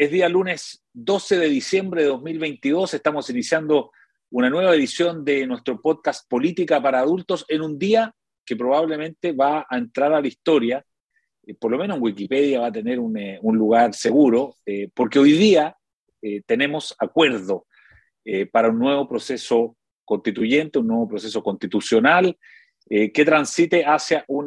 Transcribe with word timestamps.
Es 0.00 0.10
día 0.10 0.30
lunes 0.30 0.82
12 0.94 1.36
de 1.36 1.48
diciembre 1.50 2.00
de 2.00 2.08
2022. 2.08 2.94
Estamos 2.94 3.28
iniciando 3.28 3.92
una 4.30 4.48
nueva 4.48 4.74
edición 4.74 5.26
de 5.26 5.46
nuestro 5.46 5.78
podcast 5.78 6.26
Política 6.26 6.80
para 6.80 7.00
Adultos 7.00 7.44
en 7.48 7.60
un 7.60 7.78
día 7.78 8.14
que 8.42 8.56
probablemente 8.56 9.32
va 9.32 9.66
a 9.68 9.76
entrar 9.76 10.14
a 10.14 10.22
la 10.22 10.26
historia. 10.26 10.82
Eh, 11.46 11.52
por 11.52 11.70
lo 11.70 11.76
menos 11.76 11.98
en 11.98 12.02
Wikipedia 12.02 12.60
va 12.60 12.68
a 12.68 12.72
tener 12.72 12.98
un, 12.98 13.14
eh, 13.18 13.40
lugar 13.42 13.92
seguro, 13.92 14.56
eh, 14.64 14.88
porque 14.94 15.18
hoy 15.18 15.32
día 15.32 15.76
tenemos 16.46 16.96
acuerdo 16.98 17.66
para 18.52 18.70
un 18.70 18.78
nuevo 18.78 19.06
proceso 19.06 19.76
constituyente, 20.02 20.78
un 20.78 20.86
nuevo 20.86 21.08
proceso 21.08 21.42
constitucional 21.42 22.38
que 22.88 23.24
transite 23.24 23.84
hacia 23.84 24.24
un 24.28 24.46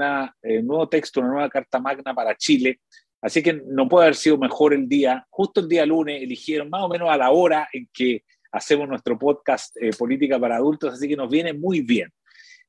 nuevo 0.63 0.89
texto, 0.89 1.19
una 1.19 1.29
nueva 1.29 1.49
Carta 1.49 1.79
Magna 1.79 2.15
para 2.15 2.35
Chile 2.35 2.79
Así 3.23 3.41
que 3.41 3.53
no 3.53 3.87
puede 3.87 4.07
haber 4.07 4.15
sido 4.15 4.37
mejor 4.37 4.73
el 4.73 4.87
día. 4.87 5.25
Justo 5.29 5.61
el 5.61 5.69
día 5.69 5.85
lunes 5.85 6.21
eligieron 6.21 6.69
más 6.69 6.83
o 6.83 6.89
menos 6.89 7.09
a 7.09 7.15
la 7.15 7.31
hora 7.31 7.69
en 7.71 7.87
que 7.93 8.25
hacemos 8.51 8.87
nuestro 8.87 9.17
podcast 9.17 9.75
eh, 9.77 9.91
Política 9.97 10.37
para 10.37 10.57
Adultos, 10.57 10.93
así 10.93 11.07
que 11.07 11.15
nos 11.15 11.29
viene 11.29 11.53
muy 11.53 11.79
bien. 11.81 12.11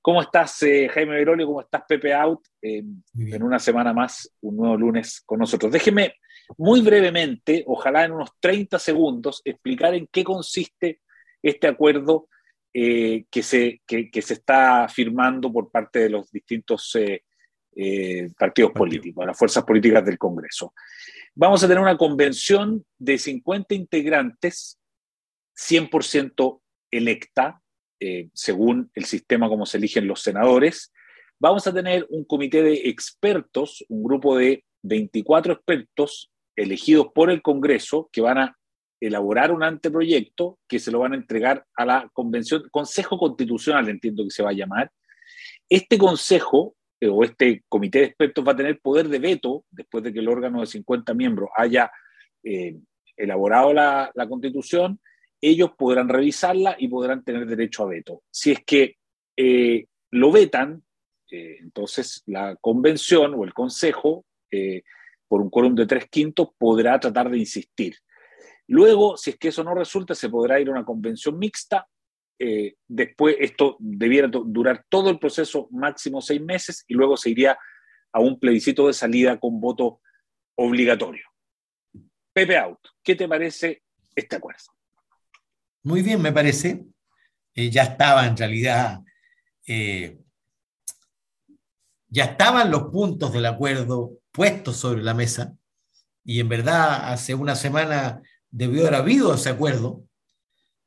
¿Cómo 0.00 0.22
estás, 0.22 0.62
eh, 0.62 0.88
Jaime 0.88 1.16
Verolio? 1.16 1.46
¿Cómo 1.46 1.60
estás, 1.60 1.82
Pepe 1.88 2.14
Out? 2.14 2.40
en 2.62 3.42
una 3.42 3.58
semana 3.58 3.92
más, 3.92 4.30
un 4.42 4.56
nuevo 4.56 4.76
lunes 4.76 5.22
con 5.26 5.40
nosotros. 5.40 5.72
Déjeme 5.72 6.14
muy 6.56 6.80
brevemente, 6.82 7.64
ojalá 7.66 8.04
en 8.04 8.12
unos 8.12 8.30
30 8.38 8.78
segundos, 8.78 9.42
explicar 9.44 9.92
en 9.94 10.06
qué 10.10 10.22
consiste 10.22 11.00
este 11.42 11.66
acuerdo 11.66 12.28
eh, 12.72 13.24
que, 13.28 13.42
se, 13.42 13.82
que, 13.86 14.08
que, 14.10 14.22
se 14.22 14.34
está 14.34 14.86
firmando 14.88 15.52
por 15.52 15.70
parte 15.70 15.98
de 16.00 16.10
los 16.10 16.30
distintos 16.30 16.96
eh, 17.76 18.30
partidos 18.38 18.72
políticos, 18.72 19.26
las 19.26 19.36
fuerzas 19.36 19.64
políticas 19.64 20.04
del 20.04 20.18
Congreso. 20.18 20.72
Vamos 21.34 21.62
a 21.62 21.68
tener 21.68 21.82
una 21.82 21.96
convención 21.96 22.84
de 22.98 23.18
50 23.18 23.74
integrantes, 23.74 24.78
100% 25.56 26.60
electa, 26.90 27.60
eh, 28.00 28.28
según 28.32 28.90
el 28.94 29.04
sistema 29.04 29.48
como 29.48 29.66
se 29.66 29.78
eligen 29.78 30.06
los 30.06 30.22
senadores. 30.22 30.92
Vamos 31.40 31.66
a 31.66 31.74
tener 31.74 32.06
un 32.10 32.24
comité 32.24 32.62
de 32.62 32.88
expertos, 32.88 33.84
un 33.88 34.04
grupo 34.04 34.36
de 34.36 34.64
24 34.82 35.54
expertos 35.54 36.30
elegidos 36.56 37.08
por 37.14 37.30
el 37.30 37.42
Congreso 37.42 38.08
que 38.12 38.20
van 38.20 38.38
a 38.38 38.58
elaborar 39.00 39.52
un 39.52 39.62
anteproyecto 39.62 40.58
que 40.68 40.78
se 40.78 40.90
lo 40.90 41.00
van 41.00 41.12
a 41.12 41.16
entregar 41.16 41.66
a 41.74 41.84
la 41.84 42.10
convención, 42.12 42.62
Consejo 42.70 43.18
Constitucional, 43.18 43.88
entiendo 43.88 44.24
que 44.24 44.30
se 44.30 44.42
va 44.42 44.50
a 44.50 44.54
llamar. 44.54 44.90
Este 45.68 45.98
consejo 45.98 46.76
eh, 47.04 47.08
o 47.08 47.22
este 47.22 47.62
comité 47.68 47.98
de 47.98 48.04
expertos 48.06 48.46
va 48.46 48.52
a 48.52 48.56
tener 48.56 48.80
poder 48.80 49.08
de 49.08 49.18
veto 49.18 49.66
después 49.70 50.02
de 50.02 50.12
que 50.12 50.20
el 50.20 50.28
órgano 50.28 50.60
de 50.60 50.66
50 50.66 51.12
miembros 51.12 51.50
haya 51.54 51.90
eh, 52.42 52.78
elaborado 53.16 53.74
la, 53.74 54.10
constitución, 54.26 54.98
ellos 55.40 55.72
podrán 55.76 56.08
revisarla 56.08 56.76
y 56.78 56.88
podrán 56.88 57.22
tener 57.22 57.46
derecho 57.46 57.82
a 57.82 57.88
veto. 57.88 58.22
Si 58.30 58.52
es 58.52 58.64
que 58.64 58.96
eh, 59.36 59.86
lo 60.10 60.32
vetan, 60.32 60.82
entonces 61.30 62.22
la 62.26 62.54
convención 62.60 63.34
o 63.34 63.42
el 63.42 63.52
consejo, 63.52 64.24
por 65.26 65.40
un 65.40 65.50
quórum 65.50 65.74
de 65.74 65.84
tres 65.84 66.08
quintos, 66.08 66.50
podrá 66.56 67.00
tratar 67.00 67.28
de 67.28 67.38
insistir. 67.38 67.96
Luego, 68.68 69.16
si 69.16 69.30
es 69.30 69.36
que 69.36 69.48
eso 69.48 69.64
no 69.64 69.74
resulta, 69.74 70.14
se 70.14 70.28
podrá 70.28 70.60
ir 70.60 70.68
a 70.68 70.70
una 70.70 70.84
convención 70.84 71.36
mixta 71.36 71.88
eh, 72.38 72.76
después 72.86 73.36
esto 73.38 73.76
debiera 73.78 74.28
durar 74.28 74.84
todo 74.88 75.10
el 75.10 75.18
proceso, 75.18 75.68
máximo 75.70 76.20
seis 76.20 76.40
meses, 76.40 76.84
y 76.88 76.94
luego 76.94 77.16
se 77.16 77.30
iría 77.30 77.58
a 78.12 78.20
un 78.20 78.38
plebiscito 78.38 78.86
de 78.86 78.92
salida 78.92 79.38
con 79.38 79.60
voto 79.60 80.00
obligatorio. 80.56 81.26
Pepe 82.32 82.56
Out, 82.56 82.78
¿qué 83.02 83.14
te 83.14 83.28
parece 83.28 83.82
este 84.14 84.36
acuerdo? 84.36 84.64
Muy 85.82 86.02
bien, 86.02 86.20
me 86.20 86.32
parece. 86.32 86.84
Eh, 87.54 87.70
ya 87.70 87.82
estaba 87.84 88.26
en 88.26 88.36
realidad, 88.36 89.00
eh, 89.66 90.18
ya 92.08 92.24
estaban 92.24 92.70
los 92.70 92.84
puntos 92.84 93.32
del 93.32 93.46
acuerdo 93.46 94.18
puestos 94.32 94.76
sobre 94.76 95.02
la 95.02 95.14
mesa, 95.14 95.56
y 96.24 96.40
en 96.40 96.48
verdad 96.48 97.12
hace 97.12 97.34
una 97.34 97.54
semana 97.54 98.22
debió 98.50 98.82
haber 98.82 98.94
habido 98.94 99.34
ese 99.34 99.50
acuerdo, 99.50 100.03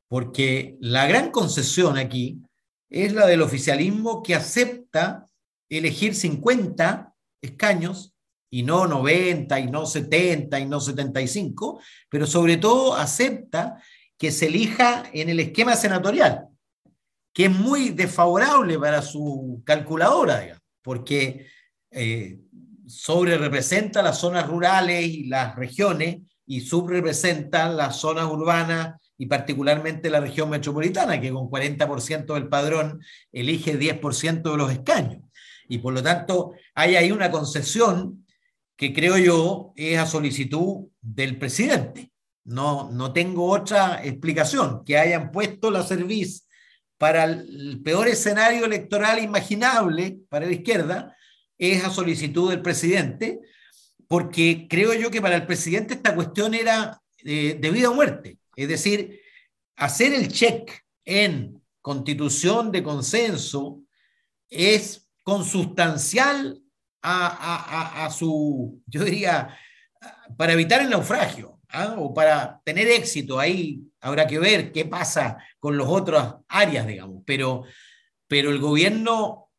porque 0.07 0.77
la 0.79 1.07
gran 1.07 1.31
concesión 1.31 1.97
aquí 1.97 2.41
es 2.89 3.13
la 3.13 3.25
del 3.25 3.41
oficialismo 3.41 4.23
que 4.23 4.35
acepta 4.35 5.25
elegir 5.69 6.15
50 6.15 7.13
escaños 7.41 8.13
y 8.49 8.63
no 8.63 8.87
90 8.87 9.59
y 9.59 9.67
no 9.67 9.85
70 9.85 10.59
y 10.59 10.65
no 10.65 10.79
75, 10.79 11.81
pero 12.09 12.25
sobre 12.25 12.57
todo 12.57 12.95
acepta 12.95 13.81
que 14.17 14.31
se 14.31 14.47
elija 14.47 15.03
en 15.13 15.29
el 15.29 15.39
esquema 15.41 15.75
senatorial, 15.75 16.47
que 17.33 17.45
es 17.45 17.51
muy 17.51 17.89
desfavorable 17.89 18.79
para 18.79 19.01
su 19.01 19.61
calculadora, 19.65 20.57
porque 20.81 21.47
eh, 21.91 22.39
sobre 22.87 23.37
representa 23.37 24.01
las 24.01 24.17
zonas 24.17 24.47
rurales 24.47 25.05
y 25.05 25.25
las 25.25 25.55
regiones 25.55 26.19
y 26.45 26.61
subrepresenta 26.61 27.67
las 27.67 27.97
zonas 27.97 28.25
urbanas 28.25 28.95
y 29.17 29.25
particularmente 29.25 30.09
la 30.09 30.19
región 30.19 30.49
metropolitana, 30.49 31.19
que 31.19 31.31
con 31.31 31.49
40% 31.49 32.33
del 32.33 32.47
padrón 32.47 33.01
elige 33.31 33.77
10% 33.79 34.51
de 34.51 34.57
los 34.57 34.71
escaños. 34.71 35.23
Y 35.67 35.79
por 35.79 35.93
lo 35.93 36.03
tanto, 36.03 36.53
hay 36.75 36.95
ahí 36.95 37.11
una 37.11 37.31
concesión 37.31 38.25
que 38.75 38.93
creo 38.93 39.17
yo 39.17 39.73
es 39.75 39.97
a 39.97 40.05
solicitud 40.05 40.87
del 41.01 41.37
presidente. 41.37 42.11
No, 42.45 42.89
no 42.91 43.11
tengo 43.11 43.49
otra 43.49 44.05
explicación, 44.05 44.85
que 44.85 44.97
hayan 44.97 45.31
puesto 45.31 45.71
la 45.71 45.83
cerviz 45.83 46.47
para 46.97 47.25
el 47.25 47.81
peor 47.83 48.07
escenario 48.07 48.65
electoral 48.65 49.21
imaginable 49.21 50.19
para 50.29 50.45
la 50.45 50.53
izquierda, 50.53 51.15
es 51.57 51.83
a 51.83 51.89
solicitud 51.89 52.49
del 52.49 52.61
presidente, 52.61 53.39
porque 54.07 54.67
creo 54.69 54.93
yo 54.93 55.11
que 55.11 55.21
para 55.21 55.35
el 55.35 55.45
presidente 55.45 55.95
esta 55.95 56.15
cuestión 56.15 56.53
era 56.53 57.01
eh, 57.23 57.57
de 57.59 57.71
vida 57.71 57.89
o 57.89 57.95
muerte. 57.95 58.37
Es 58.57 58.67
decir, 58.67 59.21
hacer 59.75 60.13
el 60.13 60.29
check 60.29 60.83
en 61.05 61.63
constitución 61.81 62.71
de 62.71 62.83
consenso 62.83 63.83
es 64.49 65.07
consustancial 65.23 66.61
a, 67.03 68.09
su, 68.11 68.81
yo 68.87 69.03
diría, 69.05 69.57
para 70.35 70.53
evitar 70.53 70.81
el 70.81 70.89
naufragio 70.89 71.61
¿ah? 71.69 71.95
o 71.97 72.13
para 72.13 72.59
tener 72.65 72.87
éxito. 72.89 73.39
Ahí 73.39 73.79
habrá 74.01 74.27
que 74.27 74.39
ver 74.39 74.71
qué 74.71 74.85
pasa 74.85 75.37
con 75.59 75.77
las 75.77 75.87
otras 75.87 76.35
áreas, 76.49 76.87
digamos. 76.87 77.21
Pero, 77.25 77.63
pero 78.27 78.49
el 78.49 78.59
gobierno, 78.59 79.51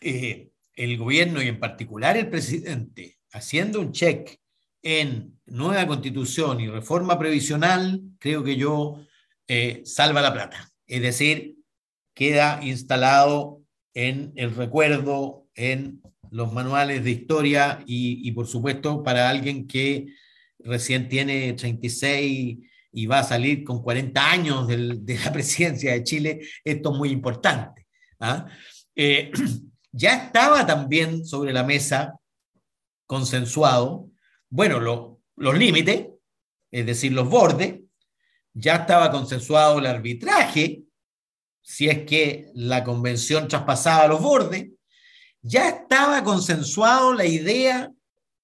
eh, 0.00 0.50
el 0.74 0.96
gobierno 0.96 1.42
y 1.42 1.48
en 1.48 1.60
particular 1.60 2.16
el 2.16 2.30
presidente, 2.30 3.18
haciendo 3.30 3.78
un 3.78 3.92
check 3.92 4.41
en 4.82 5.38
nueva 5.46 5.86
constitución 5.86 6.60
y 6.60 6.68
reforma 6.68 7.18
previsional, 7.18 8.02
creo 8.18 8.42
que 8.42 8.56
yo 8.56 9.04
eh, 9.48 9.82
salva 9.84 10.22
la 10.22 10.32
plata. 10.32 10.70
Es 10.86 11.02
decir, 11.02 11.56
queda 12.14 12.60
instalado 12.62 13.62
en 13.94 14.32
el 14.36 14.54
recuerdo, 14.54 15.46
en 15.54 16.02
los 16.30 16.52
manuales 16.52 17.04
de 17.04 17.10
historia 17.10 17.82
y, 17.86 18.30
por 18.32 18.46
supuesto 18.46 19.02
para 19.02 19.28
alguien 19.28 19.66
que 19.66 20.06
recién 20.60 21.08
tiene 21.08 21.52
36 21.52 22.58
y 22.92 23.06
va 23.06 23.20
a 23.20 23.24
salir 23.24 23.64
con 23.64 23.82
40 23.82 24.30
años 24.30 24.66
de 24.68 25.18
la 25.24 25.32
presidencia 25.32 25.92
de 25.92 26.04
Chile, 26.04 26.40
esto 26.64 26.92
es 26.92 26.98
muy 26.98 27.10
importante. 27.10 27.86
¿ah? 28.20 28.46
Eh, 28.96 29.30
ya 29.92 30.26
estaba 30.26 30.66
también 30.66 31.26
sobre 31.26 31.52
la 31.52 31.64
mesa 31.64 32.14
consensuado 33.06 34.11
bueno, 34.52 35.18
los 35.36 35.58
límites, 35.58 36.08
es 36.70 36.84
decir, 36.84 37.10
los 37.12 37.26
bordes, 37.26 37.80
ya 38.52 38.76
estaba 38.76 39.10
consensuado 39.10 39.78
el 39.78 39.86
arbitraje, 39.86 40.82
si 41.62 41.88
es 41.88 42.04
que 42.04 42.50
la 42.52 42.84
convención 42.84 43.48
traspasaba 43.48 44.08
los 44.08 44.20
bordes, 44.20 44.68
ya 45.40 45.70
estaba 45.70 46.22
consensuado 46.22 47.14
la 47.14 47.24
idea, 47.24 47.90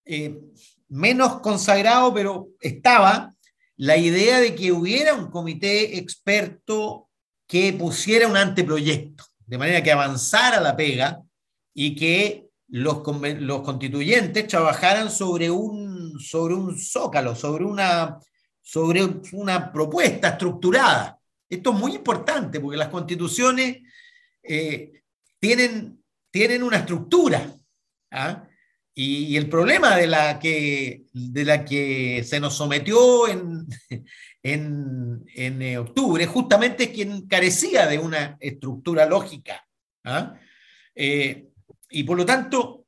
eh, 0.07 0.41
menos 0.89 1.41
consagrado, 1.41 2.15
pero 2.15 2.49
estaba 2.59 3.35
la 3.77 3.99
idea 3.99 4.41
de 4.41 4.55
que 4.55 4.73
hubiera 4.73 5.13
un 5.13 5.31
comité 5.31 5.99
experto 5.99 7.11
que 7.47 7.75
pusiera 7.75 8.29
un 8.29 8.39
anteproyecto, 8.39 9.25
de 9.45 9.59
manera 9.59 9.83
que 9.83 9.93
avanzara 9.93 10.59
la 10.59 10.75
pega 10.75 11.23
y 11.75 11.95
que 11.95 12.49
los 12.69 13.01
constituyentes 13.03 14.47
trabajaran 14.47 15.11
sobre 15.11 15.51
un, 15.51 15.98
sobre 16.19 16.55
un 16.55 16.79
zócalo, 16.79 17.35
sobre 17.35 17.65
una, 17.65 18.19
sobre 18.61 19.03
una 19.33 19.73
propuesta 19.73 20.31
estructurada. 20.31 21.19
Esto 21.49 21.73
es 21.73 21.79
muy 21.79 21.95
importante 21.95 22.61
porque 22.61 22.77
las 22.77 22.89
constituciones 22.89 23.79
eh, 24.43 25.03
tienen, 25.39 26.03
tienen 26.31 26.63
una 26.63 26.79
estructura. 26.79 27.53
¿ah? 28.11 28.49
y, 29.01 29.37
el 29.37 29.49
problema 29.49 29.97
de 29.97 30.09
la, 30.09 30.41
que, 30.41 31.05
de 31.13 31.45
la 31.45 31.65
que 31.65 32.25
se 32.25 32.41
nos 32.41 32.57
sometió 32.57 33.29
en, 33.29 33.65
en, 34.43 35.25
en 35.37 35.63
eh, 35.63 35.79
octubre 35.79 36.27
justamente 36.27 36.85
es 36.85 36.91
quien 36.91 37.29
carecía 37.29 37.87
de 37.87 37.97
una 38.01 38.37
estructura 38.41 39.07
lógica. 39.07 39.65
¿ah? 40.03 40.35
Eh, 40.97 41.47
y 41.91 42.03
por 42.03 42.17
lo 42.17 42.27
tanto, 42.27 42.87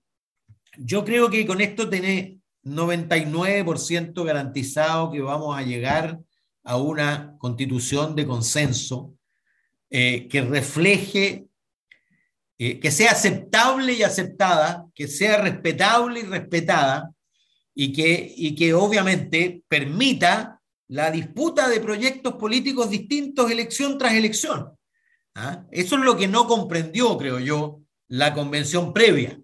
yo 0.79 1.05
creo 1.05 1.31
que 1.31 1.47
con 1.47 1.61
esto 1.61 1.89
tenés 1.89 2.40
99% 2.65 4.25
garantizado 4.25 5.11
que 5.11 5.21
vamos 5.21 5.57
a 5.57 5.63
llegar 5.63 6.21
a 6.63 6.77
una 6.77 7.37
constitución 7.39 8.15
de 8.15 8.27
consenso 8.27 9.15
eh, 9.89 10.29
que 10.29 10.43
refleje 10.43 11.51
eh, 12.63 12.79
que 12.79 12.91
sea 12.91 13.13
aceptable 13.13 13.95
y 13.95 14.03
aceptada, 14.03 14.87
que 14.95 15.09
sea 15.09 15.41
respetable 15.41 16.21
y 16.21 16.25
respetada, 16.25 17.11
y 17.75 17.91
que, 17.91 18.35
y 18.37 18.55
que 18.55 18.75
obviamente 18.75 19.63
permita 19.67 20.61
la 20.87 21.11
disputa 21.11 21.71
de 21.71 21.81
proyectos 21.81 22.35
políticos 22.35 22.91
distintos 22.91 23.51
elección 23.51 23.97
tras 23.97 24.13
elección. 24.13 24.77
¿Ah? 25.35 25.65
Eso 25.71 25.97
es 25.97 26.03
lo 26.03 26.19
que 26.19 26.29
no 26.29 26.47
comprendió, 26.47 27.17
creo 27.17 27.39
yo, 27.39 27.81
la 28.09 28.35
convención 28.35 28.93
previa, 28.93 29.41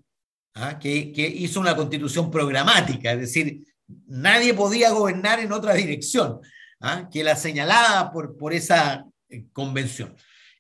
¿ah? 0.57 0.79
que, 0.79 1.13
hizo 1.37 1.61
una 1.61 1.77
constitución 1.77 2.31
programática, 2.31 3.13
es 3.13 3.21
decir, 3.21 3.63
nadie 4.07 4.55
podía 4.55 4.91
gobernar 4.91 5.39
en 5.41 5.53
otra 5.53 5.75
dirección 5.75 6.41
¿ah? 6.81 7.09
que 7.13 7.23
la 7.23 7.37
señalada 7.37 8.11
por, 8.11 8.37
por 8.37 8.53
esa 8.53 9.07
eh, 9.29 9.47
convención. 9.53 10.15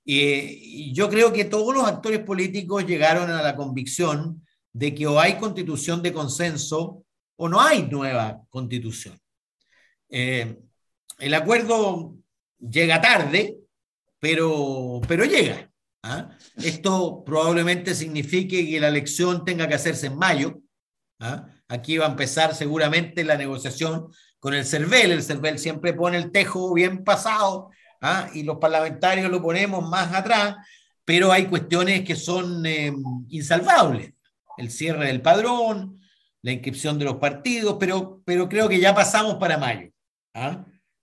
Y 0.08 0.92
yo 0.92 1.10
creo 1.10 1.32
que 1.32 1.46
todos 1.46 1.74
los 1.74 1.84
actores 1.84 2.20
políticos 2.20 2.86
llegaron 2.86 3.28
a 3.28 3.42
la 3.42 3.56
convicción 3.56 4.46
de 4.72 4.94
que 4.94 5.06
o 5.06 5.18
hay 5.18 5.36
constitución 5.36 6.00
de 6.00 6.12
consenso 6.12 7.04
o 7.34 7.48
no 7.48 7.60
hay 7.60 7.88
nueva 7.88 8.40
constitución. 8.48 9.18
Eh, 10.08 10.58
el 11.18 11.34
acuerdo 11.34 12.14
llega 12.58 13.00
tarde, 13.00 13.56
pero, 14.20 15.00
pero 15.08 15.24
llega. 15.24 15.68
¿Ah? 16.06 16.30
Esto 16.56 17.22
probablemente 17.24 17.94
signifique 17.94 18.68
que 18.68 18.80
la 18.80 18.88
elección 18.88 19.44
tenga 19.44 19.68
que 19.68 19.74
hacerse 19.74 20.06
en 20.06 20.16
mayo. 20.16 20.60
¿ah? 21.20 21.46
Aquí 21.68 21.98
va 21.98 22.06
a 22.06 22.10
empezar 22.10 22.54
seguramente 22.54 23.24
la 23.24 23.36
negociación 23.36 24.08
con 24.38 24.54
el 24.54 24.64
CERVEL. 24.64 25.12
El 25.12 25.22
CERVEL 25.22 25.58
siempre 25.58 25.92
pone 25.92 26.16
el 26.16 26.30
tejo 26.30 26.72
bien 26.72 27.04
pasado 27.04 27.70
¿ah? 28.00 28.28
y 28.32 28.44
los 28.44 28.58
parlamentarios 28.58 29.30
lo 29.30 29.42
ponemos 29.42 29.86
más 29.88 30.14
atrás, 30.14 30.56
pero 31.04 31.32
hay 31.32 31.46
cuestiones 31.46 32.04
que 32.04 32.16
son 32.16 32.64
eh, 32.64 32.92
insalvables. 33.28 34.12
El 34.56 34.70
cierre 34.70 35.08
del 35.08 35.20
padrón, 35.20 36.00
la 36.42 36.52
inscripción 36.52 36.98
de 36.98 37.04
los 37.04 37.16
partidos, 37.16 37.76
pero, 37.78 38.22
pero 38.24 38.48
creo 38.48 38.68
que 38.68 38.80
ya 38.80 38.94
pasamos 38.94 39.34
para 39.34 39.58
mayo, 39.58 39.90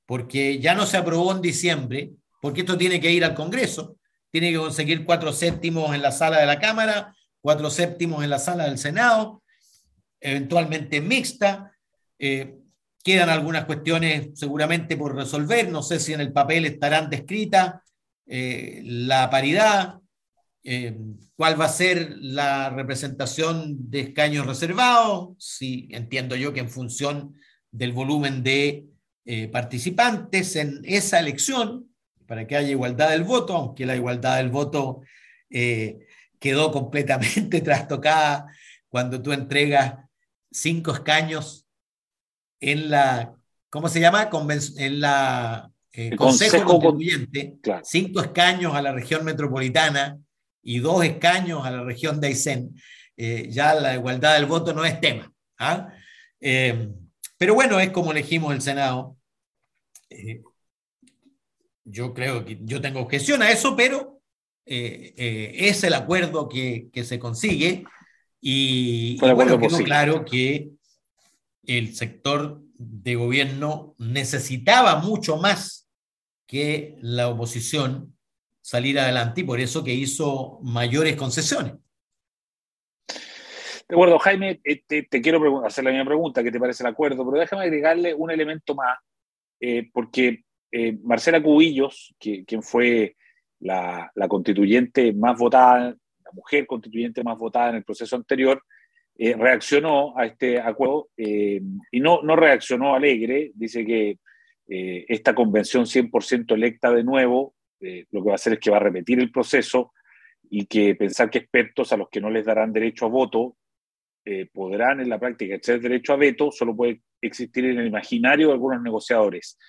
porque 0.07 0.59
ya 0.59 0.73
no 0.73 0.87
se 0.87 0.97
aprobó 0.97 1.31
en 1.33 1.41
diciembre, 1.41 2.13
porque 2.41 2.61
esto 2.61 2.77
tiene 2.77 2.99
que 2.99 3.11
ir 3.11 3.23
al 3.23 3.35
Congreso, 3.35 3.97
tiene 4.33 4.51
que 4.51 4.57
conseguir 4.57 5.05
cuatro 5.05 5.31
séptimos 5.31 5.93
en 5.93 6.01
la 6.01 6.11
sala 6.11 6.39
de 6.39 6.47
la 6.47 6.59
Cámara, 6.59 7.15
cuatro 7.39 7.69
séptimos 7.69 8.23
en 8.23 8.31
la 8.31 8.39
sala 8.39 8.63
del 8.63 8.79
Senado, 8.79 9.43
eventualmente 10.19 11.01
mixta. 11.01 11.71
Eh, 12.17 12.55
Quedan 13.03 13.29
algunas 13.29 13.65
cuestiones 13.65 14.29
seguramente 14.33 14.95
por 14.95 15.13
resolver, 15.13 15.69
no 15.69 15.83
sé 15.83 15.99
si 15.99 16.13
en 16.13 16.21
el 16.21 16.31
papel 16.31 16.65
estarán 16.65 17.09
descritas, 17.09 17.75
eh, 18.25 18.81
la 18.85 19.29
paridad, 19.29 19.99
eh, 20.63 20.97
cuál 21.35 21.59
va 21.59 21.65
a 21.65 21.69
ser 21.69 22.15
la 22.17 22.69
representación 22.69 23.91
de 23.91 23.99
escaños 23.99 24.47
reservados, 24.47 25.35
si 25.37 25.89
entiendo 25.91 26.37
yo 26.37 26.53
que 26.53 26.61
en 26.61 26.69
función 26.69 27.35
del 27.69 27.91
volumen 27.91 28.41
de 28.41 28.85
participantes 29.51 30.55
en 30.55 30.81
esa 30.83 31.19
elección, 31.19 31.92
para 32.27 32.47
que 32.47 32.55
haya 32.55 32.69
igualdad 32.69 33.09
del 33.11 33.23
voto, 33.23 33.55
aunque 33.55 33.85
la 33.85 33.95
igualdad 33.95 34.37
del 34.37 34.49
voto 34.49 35.01
quedó 36.39 36.71
completamente 36.71 37.61
trastocada 37.61 38.47
cuando 38.89 39.21
tú 39.21 39.31
entregas 39.31 39.95
cinco 40.51 40.91
escaños 40.91 41.67
en 42.59 42.89
la, 42.89 43.33
¿cómo 43.69 43.89
se 43.89 43.99
llama? 43.99 44.29
en 44.77 44.99
la 44.99 45.71
eh, 45.91 46.15
Consejo, 46.15 46.79
Constituyente, 46.79 47.57
cinco 47.83 48.21
escaños 48.21 48.73
a 48.73 48.81
la 48.81 48.91
región 48.91 49.23
metropolitana 49.23 50.17
y 50.61 50.79
dos 50.79 51.03
escaños 51.03 51.65
a 51.65 51.71
la 51.71 51.83
región 51.83 52.19
de 52.19 52.27
Aysén. 52.27 52.75
Eh, 53.15 53.47
ya 53.49 53.75
la 53.75 53.93
igualdad 53.93 54.35
del 54.35 54.47
voto 54.47 54.73
no 54.73 54.85
es 54.85 54.99
tema. 54.99 55.31
¿ah? 55.59 55.93
Eh, 56.39 56.89
pero 57.37 57.53
bueno, 57.53 57.79
es 57.79 57.91
como 57.91 58.11
elegimos 58.11 58.53
el 58.53 58.61
Senado. 58.61 59.17
Yo 61.83 62.13
creo 62.13 62.45
que 62.45 62.59
yo 62.61 62.81
tengo 62.81 62.99
objeción 62.99 63.41
a 63.41 63.51
eso, 63.51 63.75
pero 63.75 64.21
es 64.65 65.83
el 65.83 65.93
acuerdo 65.93 66.47
que, 66.47 66.89
que 66.93 67.03
se 67.03 67.19
consigue. 67.19 67.83
Y, 68.39 69.17
y 69.21 69.31
bueno, 69.33 69.59
quedó 69.59 69.77
claro 69.79 70.25
que 70.25 70.71
el 71.65 71.95
sector 71.95 72.61
de 72.75 73.15
gobierno 73.15 73.95
necesitaba 73.97 74.97
mucho 74.97 75.37
más 75.37 75.89
que 76.47 76.95
la 77.01 77.29
oposición 77.29 78.15
salir 78.61 78.97
adelante 78.99 79.41
y 79.41 79.43
por 79.43 79.59
eso 79.59 79.83
que 79.83 79.93
hizo 79.93 80.59
mayores 80.61 81.15
concesiones. 81.15 81.73
De 83.87 83.95
acuerdo, 83.95 84.17
Jaime, 84.19 84.61
eh, 84.63 84.81
te, 84.87 85.21
quiero 85.21 85.65
hacer 85.65 85.83
la 85.83 85.91
misma 85.91 86.05
pregunta, 86.05 86.41
¿qué 86.41 86.51
te 86.51 86.59
parece 86.59 86.83
el 86.83 86.87
acuerdo? 86.87 87.25
Pero 87.25 87.41
déjame 87.41 87.63
agregarle 87.63 88.13
un 88.13 88.31
elemento 88.31 88.73
más, 88.73 88.97
eh, 89.59 89.89
porque 89.93 90.45
eh, 90.75 90.97
Marcela 91.03 91.39
Cubillos, 91.39 92.15
quien 92.19 92.63
fue 92.63 93.15
la, 93.59 94.11
constituyente 94.27 95.13
más 95.13 95.37
votada, 95.37 95.95
la 96.25 96.31
mujer 96.33 96.65
constituyente 96.65 97.23
más 97.23 97.37
votada 97.37 97.69
en 97.69 97.75
el 97.75 97.83
proceso 97.83 98.15
anterior, 98.15 98.63
eh, 99.15 99.35
reaccionó 99.37 100.17
a 100.17 100.25
este 100.25 100.59
acuerdo 100.59 101.09
eh, 101.15 101.61
y 101.91 101.99
no, 101.99 102.23
no 102.23 102.35
reaccionó 102.35 102.95
alegre, 102.95 103.51
dice 103.53 103.85
que 103.85 104.17
esta 104.65 105.35
convención 105.35 105.85
100% 105.85 106.55
electa 106.55 106.91
de 106.91 107.03
nuevo, 107.03 107.53
lo 107.79 108.23
que 108.23 108.27
va 108.27 108.31
a 108.31 108.35
hacer 108.35 108.53
es 108.53 108.59
que 108.59 108.71
va 108.71 108.77
a 108.77 108.79
repetir 108.79 109.19
el 109.19 109.29
proceso 109.29 109.93
y 110.49 110.65
que 110.65 110.95
pensar 110.95 111.29
que 111.29 111.37
expertos 111.37 111.93
a 111.93 111.97
los 111.97 112.09
que 112.09 112.21
no 112.21 112.31
les 112.31 112.45
darán 112.45 112.73
derecho 112.73 113.05
a 113.05 113.09
voto 113.09 113.57
podrán 114.51 115.01
en 115.01 115.09
la 115.09 115.19
práctica 115.19 115.55
echar 115.55 115.79
derecho 115.79 116.13
a 116.13 116.15
veto, 116.15 116.49
solo 116.49 116.75
puede 116.75 117.01
existir 117.21 117.65
en 117.65 117.77
el 117.77 117.87
imaginario 117.87 118.47
de 118.47 118.53
algunos 118.53 118.81
negociadores. 118.81 119.59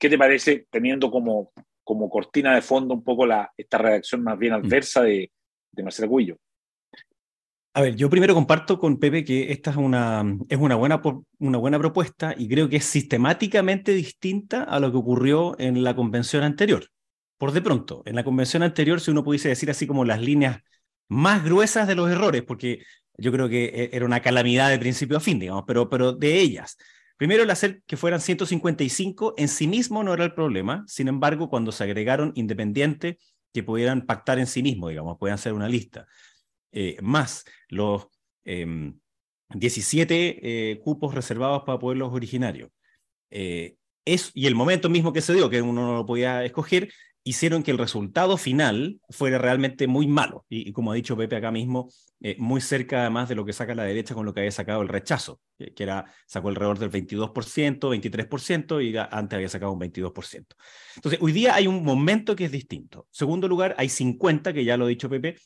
¿Qué 0.00 0.08
te 0.08 0.16
parece 0.16 0.66
teniendo 0.70 1.10
como, 1.10 1.52
como 1.84 2.08
cortina 2.08 2.54
de 2.54 2.62
fondo 2.62 2.94
un 2.94 3.04
poco 3.04 3.26
la, 3.26 3.52
esta 3.54 3.76
reacción 3.76 4.24
más 4.24 4.38
bien 4.38 4.54
mm. 4.54 4.56
adversa 4.56 5.02
de, 5.02 5.30
de 5.70 5.82
Marcelo 5.82 6.08
Cuillo? 6.08 6.38
A 7.74 7.82
ver, 7.82 7.94
yo 7.94 8.08
primero 8.10 8.34
comparto 8.34 8.80
con 8.80 8.98
Pepe 8.98 9.22
que 9.22 9.52
esta 9.52 9.70
es 9.70 9.76
una, 9.76 10.24
es 10.48 10.58
una, 10.58 10.74
buena, 10.74 11.00
una 11.38 11.58
buena 11.58 11.78
propuesta 11.78 12.34
y 12.36 12.48
creo 12.48 12.68
que 12.68 12.76
es 12.78 12.84
sistemáticamente 12.84 13.92
distinta 13.92 14.64
a 14.64 14.80
lo 14.80 14.90
que 14.90 14.96
ocurrió 14.96 15.54
en 15.60 15.84
la 15.84 15.94
convención 15.94 16.42
anterior. 16.42 16.86
Por 17.38 17.52
de 17.52 17.62
pronto, 17.62 18.02
en 18.06 18.16
la 18.16 18.24
convención 18.24 18.62
anterior, 18.62 19.00
si 19.00 19.10
uno 19.10 19.22
pudiese 19.22 19.50
decir 19.50 19.70
así 19.70 19.86
como 19.86 20.04
las 20.04 20.20
líneas 20.20 20.62
más 21.08 21.44
gruesas 21.44 21.86
de 21.86 21.94
los 21.94 22.10
errores, 22.10 22.42
porque 22.42 22.82
yo 23.18 23.30
creo 23.32 23.48
que 23.48 23.66
e, 23.66 23.90
era 23.92 24.06
una 24.06 24.20
calamidad 24.20 24.70
de 24.70 24.78
principio 24.78 25.18
a 25.18 25.20
fin, 25.20 25.38
digamos, 25.38 25.64
pero, 25.66 25.88
pero 25.90 26.12
de 26.12 26.40
ellas. 26.40 26.76
Primero, 27.20 27.42
el 27.42 27.50
hacer 27.50 27.82
que 27.86 27.98
fueran 27.98 28.22
155 28.22 29.34
en 29.36 29.48
sí 29.48 29.68
mismo 29.68 30.02
no 30.02 30.14
era 30.14 30.24
el 30.24 30.32
problema, 30.32 30.84
sin 30.86 31.06
embargo, 31.06 31.50
cuando 31.50 31.70
se 31.70 31.84
agregaron 31.84 32.32
independientes 32.34 33.18
que 33.52 33.62
pudieran 33.62 34.06
pactar 34.06 34.38
en 34.38 34.46
sí 34.46 34.62
mismo, 34.62 34.88
digamos, 34.88 35.18
puedan 35.18 35.36
ser 35.36 35.52
una 35.52 35.68
lista. 35.68 36.06
Eh, 36.72 36.96
más 37.02 37.44
los 37.68 38.06
17 38.42 40.28
em, 40.28 40.38
eh, 40.42 40.80
cupos 40.82 41.14
reservados 41.14 41.64
para 41.66 41.78
pueblos 41.78 42.10
originarios. 42.10 42.70
Eh, 43.28 43.76
es, 44.06 44.30
y 44.32 44.46
el 44.46 44.54
momento 44.54 44.88
mismo 44.88 45.12
que 45.12 45.20
se 45.20 45.34
dio, 45.34 45.50
que 45.50 45.60
uno 45.60 45.88
no 45.88 45.94
lo 45.96 46.06
podía 46.06 46.42
escoger, 46.42 46.90
hicieron 47.22 47.62
que 47.62 47.70
el 47.70 47.78
resultado 47.78 48.36
final 48.36 49.00
fuera 49.10 49.38
realmente 49.38 49.86
muy 49.86 50.06
malo. 50.06 50.46
Y, 50.48 50.72
como 50.72 50.92
ha 50.92 50.94
dicho 50.94 51.16
Pepe 51.16 51.36
acá 51.36 51.50
mismo, 51.50 51.90
muy 52.38 52.60
cerca 52.60 53.00
además 53.00 53.28
de 53.28 53.34
lo 53.34 53.44
que 53.44 53.52
saca 53.52 53.74
la 53.74 53.84
derecha 53.84 54.14
con 54.14 54.26
lo 54.26 54.32
que 54.32 54.40
había 54.40 54.52
sacado 54.52 54.82
el 54.82 54.88
rechazo, 54.88 55.40
que, 55.58 55.82
era, 55.82 56.06
sacó 56.26 56.48
alrededor 56.48 56.78
del 56.78 56.90
22%, 56.90 57.78
23%, 57.78 58.82
y 58.82 58.96
antes 58.96 59.36
había 59.36 59.48
sacado 59.48 59.72
un 59.72 59.80
22%. 59.80 60.46
Entonces, 60.96 61.20
hoy 61.20 61.32
día 61.32 61.54
hay 61.54 61.66
un 61.66 61.84
momento 61.84 62.34
que 62.36 62.46
es 62.46 62.52
distinto. 62.52 63.06
Segundo 63.10 63.48
lugar, 63.48 63.74
hay 63.78 63.88
50, 63.88 64.52
que 64.52 64.64
ya 64.64 64.76
lo 64.76 64.86
ha 64.86 64.88
dicho 64.88 65.08
Pepe, 65.08 65.36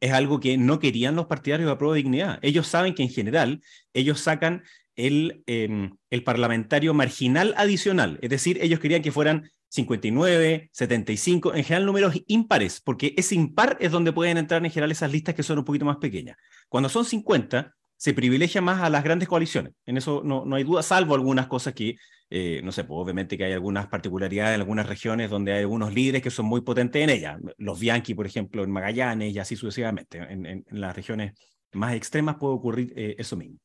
es 0.00 0.12
algo 0.12 0.40
que 0.40 0.56
no 0.56 0.78
querían 0.78 1.16
los 1.16 1.26
partidarios 1.26 1.68
de 1.68 1.76
prueba 1.76 1.94
de 1.94 2.02
dignidad. 2.02 2.38
Ellos 2.42 2.66
saben 2.66 2.94
que 2.94 3.02
en 3.02 3.10
general 3.10 3.60
ellos 3.92 4.20
sacan 4.20 4.62
el, 4.96 5.42
em, 5.46 5.96
el 6.10 6.24
parlamentario 6.24 6.94
marginal 6.94 7.54
adicional, 7.56 8.18
es 8.22 8.30
decir, 8.30 8.58
ellos 8.62 8.78
querían 8.78 9.02
que 9.02 9.12
fueran 9.12 9.50
59, 9.74 10.70
75, 10.72 11.52
en 11.52 11.64
general 11.64 11.86
números 11.86 12.14
impares, 12.28 12.80
porque 12.80 13.12
ese 13.16 13.34
impar 13.34 13.76
es 13.80 13.90
donde 13.90 14.12
pueden 14.12 14.36
entrar 14.36 14.64
en 14.64 14.70
general 14.70 14.92
esas 14.92 15.10
listas 15.10 15.34
que 15.34 15.42
son 15.42 15.58
un 15.58 15.64
poquito 15.64 15.84
más 15.84 15.96
pequeñas. 15.96 16.36
Cuando 16.68 16.88
son 16.88 17.04
50, 17.04 17.74
se 17.96 18.14
privilegia 18.14 18.60
más 18.60 18.82
a 18.82 18.88
las 18.88 19.02
grandes 19.02 19.28
coaliciones. 19.28 19.72
En 19.84 19.96
eso 19.96 20.22
no, 20.24 20.44
no 20.44 20.54
hay 20.54 20.62
duda, 20.62 20.84
salvo 20.84 21.16
algunas 21.16 21.48
cosas 21.48 21.74
que, 21.74 21.96
eh, 22.30 22.60
no 22.62 22.70
sé, 22.70 22.84
pues 22.84 22.98
obviamente 23.00 23.36
que 23.36 23.46
hay 23.46 23.52
algunas 23.52 23.88
particularidades 23.88 24.54
en 24.54 24.60
algunas 24.60 24.86
regiones 24.86 25.28
donde 25.28 25.52
hay 25.54 25.62
algunos 25.62 25.92
líderes 25.92 26.22
que 26.22 26.30
son 26.30 26.46
muy 26.46 26.60
potentes 26.60 27.02
en 27.02 27.10
ellas. 27.10 27.40
Los 27.58 27.80
Bianchi, 27.80 28.14
por 28.14 28.26
ejemplo, 28.26 28.62
en 28.62 28.70
Magallanes 28.70 29.34
y 29.34 29.40
así 29.40 29.56
sucesivamente. 29.56 30.18
En, 30.18 30.64
las 30.70 30.94
regiones 30.94 31.32
más 31.72 31.94
extremas 31.94 32.36
puede 32.36 32.54
ocurrir 32.54 32.92
eh, 32.94 33.16
eso 33.18 33.36
mismo. 33.36 33.58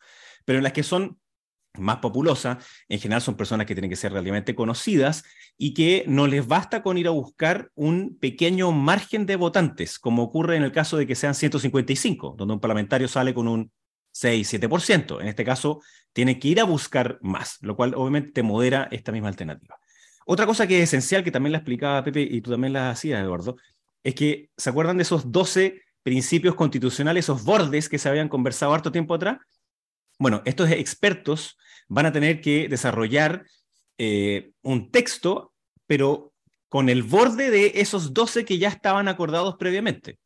Pero 0.44 0.58
en 0.58 0.64
las 0.64 0.74
que 0.74 0.82
son 0.82 1.20
más 1.78 1.98
populosas, 1.98 2.66
en 2.88 3.00
general 3.00 3.22
son 3.22 3.36
personas 3.36 3.66
que 3.66 3.76
tienen 3.76 3.90
que 3.90 3.96
ser 3.96 4.12
realmente 4.12 4.56
conocidas 4.56 5.24
y 5.58 5.74
que 5.74 6.04
no 6.08 6.28
les 6.28 6.48
basta 6.48 6.82
con 6.82 6.98
ir 6.98 7.08
a 7.08 7.12
buscar 7.12 7.70
un 7.76 8.18
pequeño 8.20 8.72
margen 8.72 9.26
de 9.26 9.36
votantes, 9.36 10.00
como 10.00 10.24
ocurre 10.24 10.56
en 10.56 10.64
el 10.64 10.72
caso 10.72 10.98
de 10.98 11.06
que 11.06 11.16
sean 11.16 11.36
155, 11.36 12.36
donde 12.38 12.54
un 12.56 12.60
parlamentario 12.60 13.08
sale 13.08 13.34
con 13.34 13.48
un 13.48 13.72
6, 14.12 14.54
7%. 14.54 15.22
En 15.22 15.28
este 15.28 15.46
caso, 15.46 15.82
tiene 16.14 16.40
que 16.40 16.48
ir 16.48 16.60
a 16.60 16.64
buscar 16.64 17.20
más, 17.22 17.58
lo 17.62 17.76
cual 17.76 17.94
obviamente 17.96 18.32
te 18.32 18.44
modera 18.44 18.88
esta 18.92 19.12
misma 19.12 19.30
alternativa. 19.30 19.78
Otra 20.26 20.46
cosa 20.46 20.68
que 20.68 20.78
es 20.78 20.90
esencial, 20.90 21.24
que 21.24 21.32
también 21.32 21.52
la 21.52 21.60
explicaba 21.60 22.04
Pepe 22.04 22.22
y 22.22 22.42
tú 22.42 22.52
también 22.52 22.74
la 22.74 22.92
hacías, 22.92 23.22
Eduardo, 23.22 23.58
es 24.04 24.16
que, 24.16 24.50
¿se 24.58 24.70
acuerdan 24.70 24.98
de 24.98 25.04
esos 25.04 25.32
12 25.32 25.82
principios 26.04 26.56
constitucionales, 26.56 27.26
esos 27.26 27.44
bordes 27.44 27.90
que 27.90 27.98
se 27.98 28.10
habían 28.10 28.30
conversado 28.30 28.74
harto 28.74 28.92
tiempo 28.92 29.14
atrás? 29.14 29.38
Bueno, 30.20 30.42
estos 30.44 30.70
expertos 30.70 31.58
van 31.88 32.06
a 32.06 32.12
tener 32.12 32.42
que 32.42 32.68
desarrollar 32.68 33.46
eh, 33.98 34.52
un 34.62 34.92
texto, 34.92 35.54
pero 35.88 36.34
con 36.68 36.90
el 36.90 37.04
borde 37.04 37.50
de 37.50 37.72
esos 37.76 38.14
12 38.14 38.44
que 38.44 38.58
ya 38.58 38.68
estaban 38.68 39.08
acordados 39.08 39.56
previamente. 39.58 40.20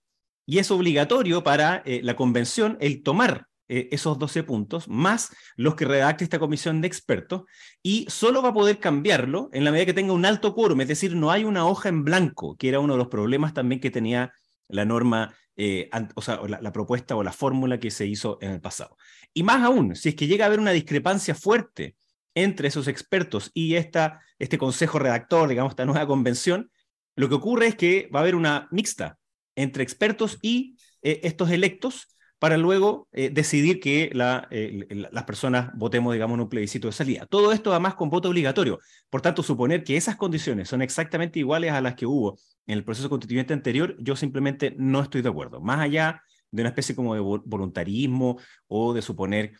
Y 0.47 0.57
es 0.57 0.71
obligatorio 0.71 1.43
para 1.43 1.83
eh, 1.85 2.01
la 2.03 2.15
convención 2.15 2.75
el 2.81 3.03
tomar 3.03 3.47
eh, 3.69 3.89
esos 3.91 4.17
12 4.17 4.43
puntos, 4.43 4.87
más 4.87 5.29
los 5.55 5.75
que 5.75 5.85
redacte 5.85 6.23
esta 6.23 6.39
comisión 6.39 6.81
de 6.81 6.87
expertos, 6.87 7.43
y 7.81 8.07
solo 8.09 8.41
va 8.41 8.49
a 8.49 8.53
poder 8.53 8.79
cambiarlo 8.79 9.49
en 9.53 9.63
la 9.63 9.71
medida 9.71 9.85
que 9.85 9.93
tenga 9.93 10.13
un 10.13 10.25
alto 10.25 10.55
quórum, 10.55 10.81
es 10.81 10.87
decir, 10.87 11.15
no 11.15 11.31
hay 11.31 11.45
una 11.45 11.65
hoja 11.65 11.87
en 11.87 12.03
blanco, 12.03 12.57
que 12.57 12.67
era 12.67 12.79
uno 12.79 12.93
de 12.93 12.99
los 12.99 13.07
problemas 13.09 13.53
también 13.53 13.79
que 13.79 13.91
tenía 13.91 14.33
la 14.67 14.85
norma, 14.85 15.33
eh, 15.55 15.89
o 16.15 16.21
sea, 16.21 16.39
la, 16.47 16.73
propuesta 16.73 17.15
o 17.15 17.23
la 17.23 17.31
fórmula 17.31 17.79
que 17.79 17.91
se 17.91 18.05
hizo 18.05 18.37
en 18.41 18.51
el 18.51 18.61
pasado. 18.61 18.97
Y 19.33 19.43
más 19.43 19.61
aún, 19.63 19.95
si 19.95 20.09
es 20.09 20.15
que 20.15 20.27
llega 20.27 20.45
a 20.45 20.47
haber 20.47 20.59
una 20.59 20.71
discrepancia 20.71 21.35
fuerte 21.35 21.95
entre 22.35 22.67
esos 22.67 22.87
expertos 22.87 23.51
y 23.53 23.75
esta, 23.75 24.21
este 24.39 24.57
consejo 24.57 24.99
redactor, 24.99 25.49
digamos, 25.49 25.71
esta 25.71 25.85
nueva 25.85 26.07
convención, 26.07 26.71
lo 27.15 27.29
que 27.29 27.35
ocurre 27.35 27.67
es 27.67 27.75
que 27.75 28.09
va 28.13 28.19
a 28.19 28.23
haber 28.23 28.35
una 28.35 28.67
mixta 28.71 29.19
entre 29.55 29.83
expertos 29.83 30.39
y 30.41 30.77
eh, 31.03 31.21
estos 31.23 31.51
electos 31.51 32.07
para 32.43 32.57
luego 32.57 33.07
eh, 33.13 33.29
decidir 33.29 33.79
que 33.79 34.11
las 34.13 35.23
personas 35.23 35.69
votemos, 35.75 36.11
digamos, 36.11 36.35
en 36.35 36.41
un 36.41 36.49
plebiscito 36.49 36.89
de 36.89 36.91
salida. 36.91 37.25
Todo 37.25 37.53
esto 37.53 37.71
además 37.71 37.95
con 37.95 38.09
voto 38.09 38.27
obligatorio. 38.27 38.79
Por 39.09 39.21
tanto, 39.21 39.43
suponer 39.43 39.85
que 39.85 39.95
esas 39.95 40.17
condiciones 40.17 40.67
son 40.67 40.81
exactamente 40.81 41.39
iguales 41.39 41.71
a 41.71 41.79
las 41.79 41.95
que 41.95 42.05
hubo 42.05 42.37
en 42.67 42.77
el 42.77 42.83
proceso 42.83 43.09
constituyente 43.09 43.53
anterior, 43.53 43.95
yo 43.97 44.17
simplemente 44.17 44.75
no 44.77 45.01
estoy 45.01 45.21
de 45.21 45.29
acuerdo. 45.29 45.61
Más 45.61 45.79
allá 45.79 46.21
de 46.51 46.63
una 46.63 46.67
especie 46.67 46.93
como 46.95 47.13
de 47.13 47.21
voluntarismo 47.21 48.37
o 48.67 48.93
de 48.93 49.01
suponer 49.01 49.53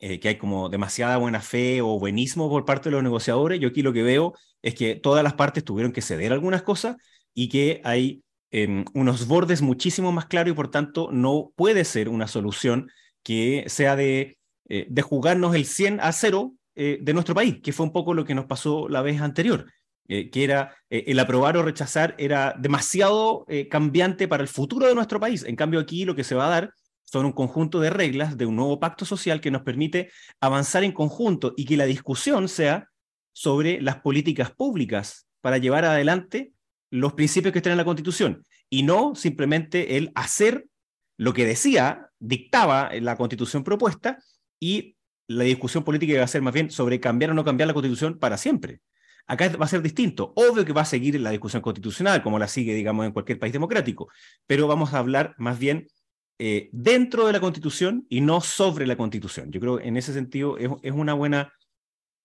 eh, 0.00 0.18
que 0.18 0.30
hay 0.30 0.36
como 0.36 0.68
demasiada 0.68 1.16
buena 1.16 1.40
fe 1.40 1.80
o 1.80 1.96
buenismo 2.00 2.50
por 2.50 2.64
parte 2.64 2.88
de 2.88 2.96
los 2.96 3.04
negociadores, 3.04 3.60
yo 3.60 3.68
aquí 3.68 3.82
lo 3.82 3.92
que 3.92 4.02
veo 4.02 4.34
es 4.62 4.74
que 4.74 4.96
todas 4.96 5.22
las 5.22 5.34
partes 5.34 5.64
tuvieron 5.64 5.92
que 5.92 6.02
ceder 6.02 6.32
algunas 6.32 6.62
cosas 6.62 6.96
y 7.34 7.48
que 7.48 7.80
hay 7.84 8.24
unos 8.94 9.26
bordes 9.28 9.62
muchísimo 9.62 10.10
más 10.12 10.26
claros 10.26 10.52
y 10.52 10.56
por 10.56 10.70
tanto 10.70 11.10
no 11.12 11.52
puede 11.54 11.84
ser 11.84 12.08
una 12.08 12.26
solución 12.26 12.90
que 13.22 13.64
sea 13.68 13.96
de, 13.96 14.38
eh, 14.68 14.86
de 14.88 15.02
jugarnos 15.02 15.54
el 15.54 15.66
100 15.66 16.00
a 16.00 16.12
0 16.12 16.54
eh, 16.74 16.98
de 17.00 17.14
nuestro 17.14 17.34
país, 17.34 17.60
que 17.62 17.72
fue 17.72 17.86
un 17.86 17.92
poco 17.92 18.14
lo 18.14 18.24
que 18.24 18.34
nos 18.34 18.46
pasó 18.46 18.88
la 18.88 19.02
vez 19.02 19.20
anterior, 19.20 19.70
eh, 20.08 20.30
que 20.30 20.44
era 20.44 20.74
el 20.88 21.18
aprobar 21.18 21.56
o 21.56 21.62
rechazar 21.62 22.14
era 22.18 22.54
demasiado 22.58 23.46
cambiante 23.70 24.26
para 24.26 24.42
el 24.42 24.48
futuro 24.48 24.86
de 24.86 24.94
nuestro 24.94 25.20
país. 25.20 25.44
En 25.44 25.56
cambio 25.56 25.80
aquí 25.80 26.04
lo 26.04 26.16
que 26.16 26.24
se 26.24 26.34
va 26.34 26.46
a 26.46 26.50
dar 26.50 26.74
son 27.04 27.26
un 27.26 27.32
conjunto 27.32 27.80
de 27.80 27.90
reglas 27.90 28.36
de 28.36 28.46
un 28.46 28.56
nuevo 28.56 28.78
pacto 28.78 29.04
social 29.04 29.40
que 29.40 29.50
nos 29.50 29.62
permite 29.62 30.10
avanzar 30.40 30.84
en 30.84 30.92
conjunto 30.92 31.54
y 31.56 31.64
que 31.64 31.76
la 31.76 31.84
discusión 31.84 32.48
sea 32.48 32.88
sobre 33.32 33.80
las 33.80 34.00
políticas 34.00 34.52
públicas 34.52 35.26
para 35.40 35.58
llevar 35.58 35.84
adelante 35.84 36.52
los 36.90 37.12
principios 37.14 37.52
que 37.52 37.58
están 37.58 37.72
en 37.72 37.78
la 37.78 37.84
Constitución 37.84 38.44
y 38.68 38.82
no 38.82 39.14
simplemente 39.14 39.96
el 39.96 40.12
hacer 40.14 40.66
lo 41.16 41.32
que 41.32 41.44
decía, 41.44 42.10
dictaba 42.18 42.90
la 43.00 43.16
Constitución 43.16 43.62
propuesta 43.64 44.18
y 44.58 44.96
la 45.28 45.44
discusión 45.44 45.84
política 45.84 46.18
va 46.18 46.24
a 46.24 46.28
ser 46.28 46.42
más 46.42 46.54
bien 46.54 46.70
sobre 46.70 46.98
cambiar 46.98 47.30
o 47.30 47.34
no 47.34 47.44
cambiar 47.44 47.66
la 47.66 47.74
Constitución 47.74 48.18
para 48.18 48.36
siempre. 48.36 48.80
Acá 49.26 49.48
va 49.56 49.64
a 49.64 49.68
ser 49.68 49.82
distinto. 49.82 50.32
Obvio 50.34 50.64
que 50.64 50.72
va 50.72 50.80
a 50.80 50.84
seguir 50.86 51.20
la 51.20 51.30
discusión 51.30 51.62
constitucional, 51.62 52.22
como 52.22 52.38
la 52.38 52.48
sigue, 52.48 52.74
digamos, 52.74 53.06
en 53.06 53.12
cualquier 53.12 53.38
país 53.38 53.52
democrático, 53.52 54.08
pero 54.46 54.66
vamos 54.66 54.92
a 54.92 54.98
hablar 54.98 55.34
más 55.38 55.58
bien 55.58 55.86
eh, 56.38 56.68
dentro 56.72 57.26
de 57.26 57.32
la 57.32 57.40
Constitución 57.40 58.06
y 58.08 58.22
no 58.22 58.40
sobre 58.40 58.86
la 58.86 58.96
Constitución. 58.96 59.52
Yo 59.52 59.60
creo 59.60 59.78
que 59.78 59.86
en 59.86 59.96
ese 59.96 60.12
sentido 60.12 60.56
es, 60.58 60.92
una 60.92 61.14
buena, 61.14 61.52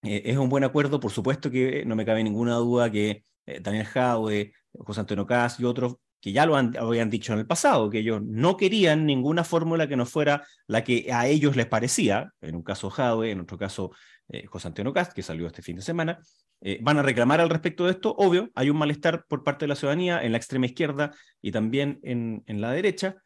eh, 0.04 0.24
es 0.26 0.38
un 0.38 0.50
buen 0.50 0.64
acuerdo. 0.64 1.00
Por 1.00 1.12
supuesto 1.12 1.52
que 1.52 1.86
no 1.86 1.96
me 1.96 2.06
cabe 2.06 2.24
ninguna 2.24 2.56
duda 2.56 2.90
que 2.90 3.24
eh, 3.46 3.60
Daniel 3.62 3.86
Jaue, 3.86 4.54
José 4.74 5.00
Antonio 5.02 5.26
Caz 5.26 5.60
y 5.60 5.66
otros 5.66 5.98
que 6.26 6.32
ya 6.32 6.48
lo 6.48 6.56
habían 6.56 7.12
dicho 7.12 7.34
en 7.34 7.40
el 7.40 7.46
pasado, 7.46 7.88
que 7.88 8.00
ellos 8.00 8.20
no 8.24 8.58
querían 8.58 9.06
ninguna 9.06 9.44
fórmula 9.44 9.88
que 9.88 9.96
no 9.96 10.08
fuera 10.08 10.44
la 10.66 10.84
que 10.84 11.14
a 11.14 11.28
ellos 11.28 11.56
les 11.56 11.68
parecía, 11.68 12.34
en 12.42 12.56
un 12.56 12.64
caso 12.64 12.90
Jaue, 12.90 13.30
en 13.30 13.42
otro 13.42 13.60
caso 13.60 13.92
eh, 14.30 14.48
José 14.48 14.70
Antonio 14.70 14.92
Cast, 14.92 15.14
que 15.14 15.22
salió 15.22 15.46
este 15.46 15.62
fin 15.62 15.76
de 15.76 15.84
semana, 15.84 16.18
eh, 16.62 16.80
van 16.82 16.98
a 16.98 17.04
reclamar 17.04 17.42
al 17.42 17.52
respecto 17.52 17.86
de 17.86 17.92
esto. 17.92 18.16
Obvio, 18.18 18.50
hay 18.56 18.72
un 18.72 18.78
malestar 18.78 19.26
por 19.28 19.44
parte 19.44 19.66
de 19.66 19.68
la 19.68 19.76
ciudadanía 19.76 20.24
en 20.24 20.32
la 20.32 20.40
extrema 20.40 20.66
izquierda 20.66 21.12
y 21.44 21.52
también 21.52 22.00
en, 22.02 22.44
la 22.48 22.72
derecha, 22.72 23.18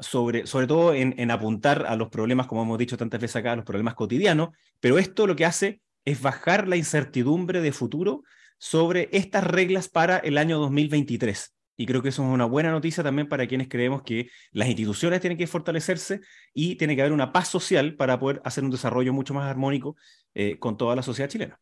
sobre, 0.00 0.46
sobre 0.46 0.66
todo 0.66 0.94
en, 0.94 1.14
en, 1.18 1.30
apuntar 1.30 1.84
a 1.86 1.96
los 1.96 2.08
problemas, 2.08 2.46
como 2.46 2.62
hemos 2.62 2.78
dicho 2.78 2.96
tantas 2.96 3.20
veces 3.20 3.36
acá, 3.36 3.52
a 3.52 3.56
los 3.56 3.66
problemas 3.66 3.92
cotidianos, 3.92 4.56
pero 4.80 4.96
esto 4.96 5.26
lo 5.26 5.36
que 5.36 5.44
hace 5.44 5.82
es 6.06 6.22
bajar 6.22 6.66
la 6.66 6.76
incertidumbre 6.76 7.60
de 7.60 7.72
futuro 7.72 8.22
sobre 8.58 9.08
estas 9.12 9.44
reglas 9.44 9.88
para 9.88 10.18
el 10.18 10.38
año 10.38 10.58
2023. 10.58 11.56
Y 11.78 11.84
creo 11.84 12.02
que 12.02 12.08
eso 12.08 12.22
es 12.22 12.28
una 12.28 12.46
buena 12.46 12.70
noticia 12.70 13.04
también 13.04 13.28
para 13.28 13.46
quienes 13.46 13.68
creemos 13.68 14.02
que 14.02 14.30
las 14.52 14.68
instituciones 14.68 15.20
tienen 15.20 15.36
que 15.36 15.46
fortalecerse 15.46 16.20
y 16.54 16.76
tiene 16.76 16.96
que 16.96 17.02
haber 17.02 17.12
una 17.12 17.32
paz 17.32 17.48
social 17.48 17.96
para 17.96 18.18
poder 18.18 18.40
hacer 18.44 18.64
un 18.64 18.70
desarrollo 18.70 19.12
mucho 19.12 19.34
más 19.34 19.44
armónico 19.44 19.96
eh, 20.34 20.58
con 20.58 20.76
toda 20.78 20.96
la 20.96 21.02
sociedad 21.02 21.28
chilena. 21.28 21.60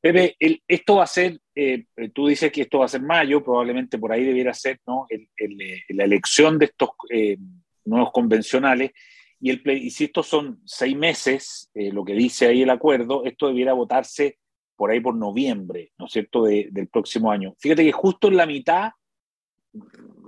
Pepe, 0.00 0.36
esto 0.68 0.96
va 0.96 1.04
a 1.04 1.06
ser, 1.06 1.38
eh, 1.54 1.86
tú 2.12 2.26
dices 2.26 2.52
que 2.52 2.62
esto 2.62 2.80
va 2.80 2.84
a 2.84 2.88
ser 2.88 3.00
mayo, 3.00 3.42
probablemente 3.42 3.98
por 3.98 4.12
ahí 4.12 4.24
debiera 4.24 4.52
ser 4.52 4.80
¿no? 4.86 5.06
El, 5.08 5.28
eh, 5.38 5.82
la 5.88 6.04
elección 6.04 6.58
de 6.58 6.66
estos 6.66 6.90
nuevos 7.84 8.10
convencionales 8.12 8.92
y, 9.40 9.50
el, 9.50 9.62
y 9.70 9.90
si 9.90 10.04
estos 10.04 10.26
son 10.26 10.60
seis 10.64 10.96
meses, 10.96 11.70
lo 11.74 12.04
que 12.04 12.14
dice 12.14 12.46
ahí 12.46 12.62
el 12.62 12.70
acuerdo, 12.70 13.24
esto 13.24 13.48
debiera 13.48 13.72
votarse 13.72 14.38
por 14.76 14.90
ahí 14.90 15.00
por 15.00 15.14
noviembre, 15.14 15.92
¿no 15.98 16.06
es 16.06 16.12
cierto?, 16.12 16.44
del 16.44 16.88
próximo 16.88 17.30
año. 17.30 17.54
Fíjate 17.58 17.84
que 17.84 17.92
justo 17.92 18.28
en 18.28 18.36
la 18.36 18.46
mitad, 18.46 18.90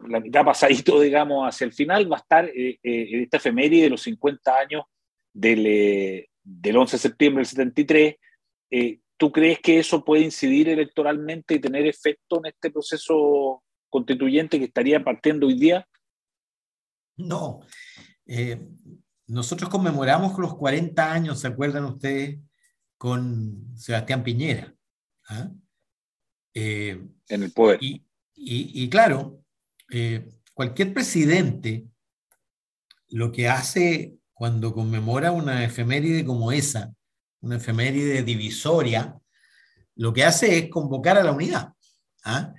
la 0.09 0.21
mitad 0.21 0.45
pasadito, 0.45 1.01
digamos, 1.01 1.47
hacia 1.49 1.65
el 1.65 1.73
final, 1.73 2.11
va 2.11 2.17
a 2.17 2.21
estar 2.21 2.45
eh, 2.47 2.79
eh, 2.83 3.23
esta 3.23 3.39
efeméride 3.39 3.85
de 3.85 3.91
los 3.91 4.03
50 4.03 4.57
años 4.57 4.85
del, 5.33 5.67
eh, 5.67 6.29
del 6.43 6.77
11 6.77 6.97
de 6.97 7.01
septiembre 7.01 7.41
del 7.41 7.47
73. 7.47 8.17
¿Tú 9.19 9.33
crees 9.33 9.61
que 9.61 9.79
eso 9.79 10.05
puede 10.05 10.25
incidir 10.25 10.69
electoralmente 10.69 11.55
y 11.55 11.61
tener 11.61 11.87
efecto 11.87 12.39
en 12.39 12.47
este 12.47 12.71
proceso 12.71 13.63
constituyente 13.89 14.59
que 14.59 14.67
estaría 14.67 15.03
partiendo 15.03 15.47
hoy 15.47 15.59
día? 15.59 15.89
No. 17.17 17.61
nosotros 19.27 19.71
conmemoramos 19.71 20.39
los 20.39 20.55
40 20.55 21.11
años, 21.11 21.41
¿se 21.41 21.49
acuerdan 21.49 21.87
ustedes? 21.87 22.41
Con 22.97 23.77
Sebastián 23.77 24.23
Piñera. 24.23 24.75
¿ah? 25.29 25.51
Eh, 26.55 27.03
en 27.29 27.43
el 27.43 27.53
poder. 27.53 27.79
Y, 28.35 28.89
claro, 28.89 29.43
eh, 29.91 30.29
cualquier 30.55 30.93
presidente 30.93 31.87
lo 33.09 33.33
que 33.33 33.49
hace 33.49 34.17
cuando 34.33 34.75
conmemora 34.75 35.33
una 35.33 35.65
efeméride 35.65 36.25
como 36.25 36.53
esa, 36.53 36.95
una 37.41 37.57
efeméride 37.57 38.23
divisoria, 38.23 39.19
lo 39.95 40.13
que 40.13 40.25
hace 40.25 40.59
es 40.59 40.69
convocar 40.69 41.17
a 41.17 41.25
la 41.25 41.33
unidad, 41.33 41.73
¿ah? 42.25 42.53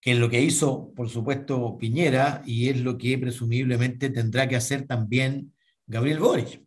que 0.00 0.12
es 0.12 0.18
lo 0.18 0.30
que 0.30 0.40
hizo, 0.40 0.92
por 0.94 1.08
supuesto, 1.08 1.76
Piñera 1.78 2.42
y 2.46 2.68
es 2.68 2.80
lo 2.80 2.98
que 2.98 3.18
presumiblemente 3.18 4.10
tendrá 4.10 4.48
que 4.48 4.56
hacer 4.56 4.86
también 4.86 5.54
Gabriel 5.86 6.20
Boric. 6.20 6.62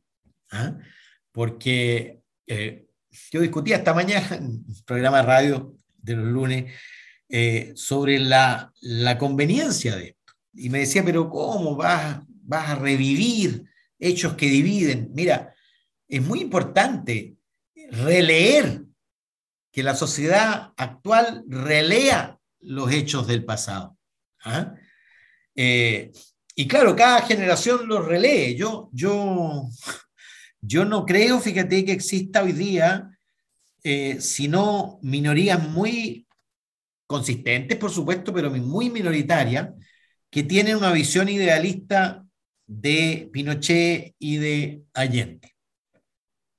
¿ah? 0.51 0.77
Porque 1.31 2.21
eh, 2.47 2.84
yo 3.31 3.41
discutía 3.41 3.77
esta 3.77 3.93
mañana 3.93 4.35
en 4.35 4.45
un 4.45 4.83
programa 4.85 5.17
de 5.17 5.23
radio 5.23 5.75
de 5.97 6.15
los 6.15 6.25
lunes 6.25 6.73
eh, 7.29 7.73
sobre 7.75 8.19
la, 8.19 8.71
la, 8.81 9.17
conveniencia 9.17 9.95
de 9.95 10.09
esto. 10.09 10.33
Y 10.53 10.69
me 10.69 10.79
decía, 10.79 11.03
pero 11.03 11.29
¿cómo 11.29 11.75
vas, 11.75 12.19
vas 12.27 12.69
a 12.69 12.75
revivir 12.75 13.65
hechos 13.99 14.35
que 14.35 14.47
dividen. 14.47 15.09
Mira, 15.13 15.53
es 16.07 16.21
muy 16.21 16.41
importante 16.41 17.35
releer, 17.91 18.81
que 19.71 19.83
la 19.83 19.93
sociedad 19.93 20.71
actual 20.77 21.43
relea 21.49 22.39
los 22.61 22.91
hechos 22.93 23.27
del 23.27 23.43
pasado. 23.43 23.97
¿ah? 24.45 24.73
Eh, 25.53 26.13
y 26.55 26.65
claro, 26.65 26.95
cada 26.95 27.21
generación 27.23 27.85
los 27.85 28.05
relee. 28.05 28.55
Yo, 28.55 28.89
yo, 28.93 29.67
yo 30.65 30.85
no 30.85 31.05
creo, 31.05 31.39
fíjate, 31.39 31.85
que 31.85 31.91
exista 31.91 32.43
hoy 32.43 32.53
día, 32.53 33.17
eh, 33.83 34.17
sino 34.19 34.99
minorías 35.01 35.61
muy 35.69 36.27
consistentes, 37.07 37.77
por 37.77 37.91
supuesto, 37.91 38.33
pero 38.33 38.49
muy 38.49 38.89
minoritarias, 38.89 39.69
que 40.29 40.43
tienen 40.43 40.75
una 40.75 40.91
visión 40.91 41.29
idealista 41.29 42.25
de 42.65 43.29
Pinochet 43.31 44.15
y 44.17 44.37
de 44.37 44.83
Allende. 44.93 45.55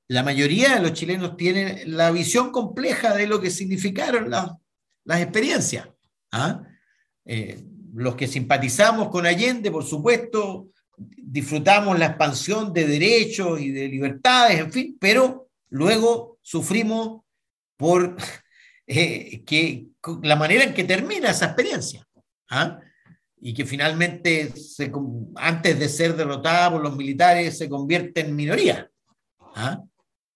La 0.09 0.23
mayoría 0.23 0.77
de 0.77 0.83
los 0.83 0.93
chilenos 0.93 1.37
tienen 1.37 1.97
la 1.97 2.13
visión 2.13 2.53
compleja 2.53 3.15
de 3.15 3.27
lo 3.27 3.41
que 3.41 3.51
significaron 3.51 4.31
las 4.31 5.21
experiencias. 5.21 5.89
¿ah? 6.31 6.63
Eh, 7.25 7.61
los 7.95 8.15
que 8.15 8.29
simpatizamos 8.29 9.09
con 9.09 9.27
Allende, 9.27 9.71
por 9.71 9.85
supuesto, 9.85 10.69
disfrutamos 10.97 11.99
la 11.99 12.07
expansión 12.07 12.73
de 12.73 12.87
derechos 12.87 13.61
y 13.61 13.71
de 13.71 13.89
libertades, 13.89 14.61
en 14.61 14.73
fin, 14.73 14.97
pero 14.99 15.49
luego 15.69 16.39
sufrimos 16.43 17.23
por 17.77 18.17
eh, 18.87 19.43
que, 19.45 19.89
la 20.23 20.37
manera 20.37 20.65
en 20.65 20.75
que 20.75 20.85
termina 20.85 21.31
esa 21.31 21.47
experiencia. 21.47 22.07
¿ah? 22.51 22.81
Y 23.39 23.53
que 23.53 23.67
finalmente, 23.67 24.53
antes 25.37 25.79
de 25.79 25.89
ser 25.89 26.17
derrotada 26.17 26.73
por 26.73 26.83
los 26.83 26.97
militares, 26.97 27.59
se 27.59 27.69
convierte 27.69 28.23
en 28.23 28.35
minoría. 28.35 28.91
¿ah? 29.55 29.83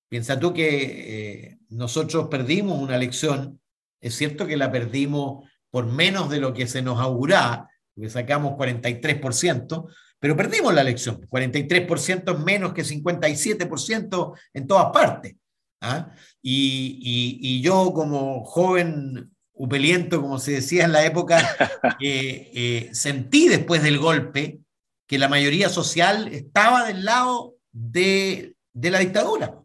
Piensa 0.09 0.38
tú 0.38 0.52
que 0.52 1.49
eh, 1.52 1.59
nosotros 1.69 2.29
perdimos 2.29 2.81
una 2.81 2.97
elección, 2.97 3.61
es 4.00 4.17
cierto 4.17 4.47
que 4.47 4.57
la 4.57 4.73
perdimos 4.73 5.49
por 5.71 5.87
menos 5.87 6.29
de 6.31 6.40
lo 6.40 6.52
que 6.52 6.67
se 6.67 6.83
nos 6.83 6.99
auguraba, 6.99 7.71
porque 7.95 8.11
sacamos 8.11 8.55
43%, 8.55 9.87
pero 10.20 10.36
perdimos 10.36 10.72
la 10.74 10.82
elección. 10.82 11.20
43% 11.28 12.34
es 12.34 12.44
menos 12.44 12.74
que 12.74 12.84
57% 12.84 14.38
en 14.52 14.66
todas 14.66 14.92
partes. 14.92 15.34
¿ah? 15.80 16.12
Y, 16.42 17.60
yo 17.62 17.92
como 17.92 18.44
joven 18.44 19.30
upeliento, 19.54 20.20
como 20.20 20.38
se 20.38 20.52
decía 20.52 20.84
en 20.84 20.92
la 20.92 21.04
época, 21.04 21.38
eh, 22.00 22.50
eh, 22.54 22.90
sentí 22.92 23.48
después 23.48 23.82
del 23.82 23.98
golpe 23.98 24.60
que 25.06 25.18
la 25.18 25.28
mayoría 25.28 25.68
social 25.68 26.28
estaba 26.28 26.86
del 26.86 27.04
lado 27.04 27.56
de, 27.72 28.54
de 28.74 28.90
la 28.90 29.00
dictadura. 29.00 29.56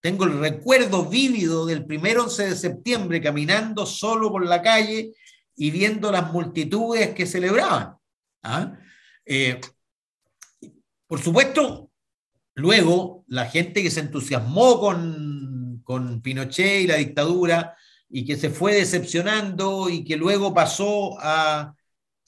Tengo 0.00 0.24
el 0.24 0.38
recuerdo 0.38 1.06
vívido 1.06 1.66
del 1.66 1.84
primer 1.84 2.18
11 2.18 2.50
de 2.50 2.56
septiembre 2.56 3.20
caminando 3.20 3.84
solo 3.84 4.30
por 4.30 4.46
la 4.46 4.62
calle 4.62 5.12
y 5.56 5.70
viendo 5.72 6.12
las 6.12 6.32
multitudes 6.32 7.10
que 7.14 7.26
celebraban. 7.26 7.96
¿ah? 8.44 8.78
Eh, 9.26 9.60
por 11.06 11.20
supuesto, 11.20 11.90
luego 12.54 13.24
la 13.28 13.46
gente 13.46 13.82
que 13.82 13.90
se 13.90 14.00
entusiasmó 14.00 14.80
con, 14.80 15.82
con 15.84 16.22
Pinochet 16.22 16.82
y 16.82 16.86
la 16.86 16.96
dictadura 16.96 17.76
y 18.08 18.24
que 18.24 18.36
se 18.36 18.50
fue 18.50 18.74
decepcionando 18.74 19.90
y 19.90 20.04
que 20.04 20.16
luego 20.16 20.54
pasó 20.54 21.18
a, 21.20 21.74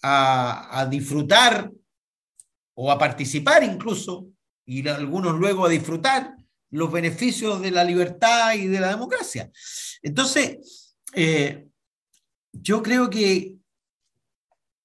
a, 0.02 0.86
disfrutar 0.90 1.70
o 2.74 2.90
a 2.90 2.98
participar 2.98 3.64
incluso, 3.64 4.28
y 4.64 4.86
algunos 4.86 5.38
luego 5.38 5.66
a 5.66 5.70
disfrutar 5.70 6.36
los 6.70 6.92
beneficios 6.92 7.60
de 7.62 7.70
la 7.70 7.82
libertad 7.82 8.54
y 8.54 8.66
de 8.66 8.80
la 8.80 8.90
democracia. 8.90 9.50
Entonces, 10.02 10.94
eh, 11.14 11.66
yo 12.52 12.82
creo 12.82 13.08
que, 13.08 13.54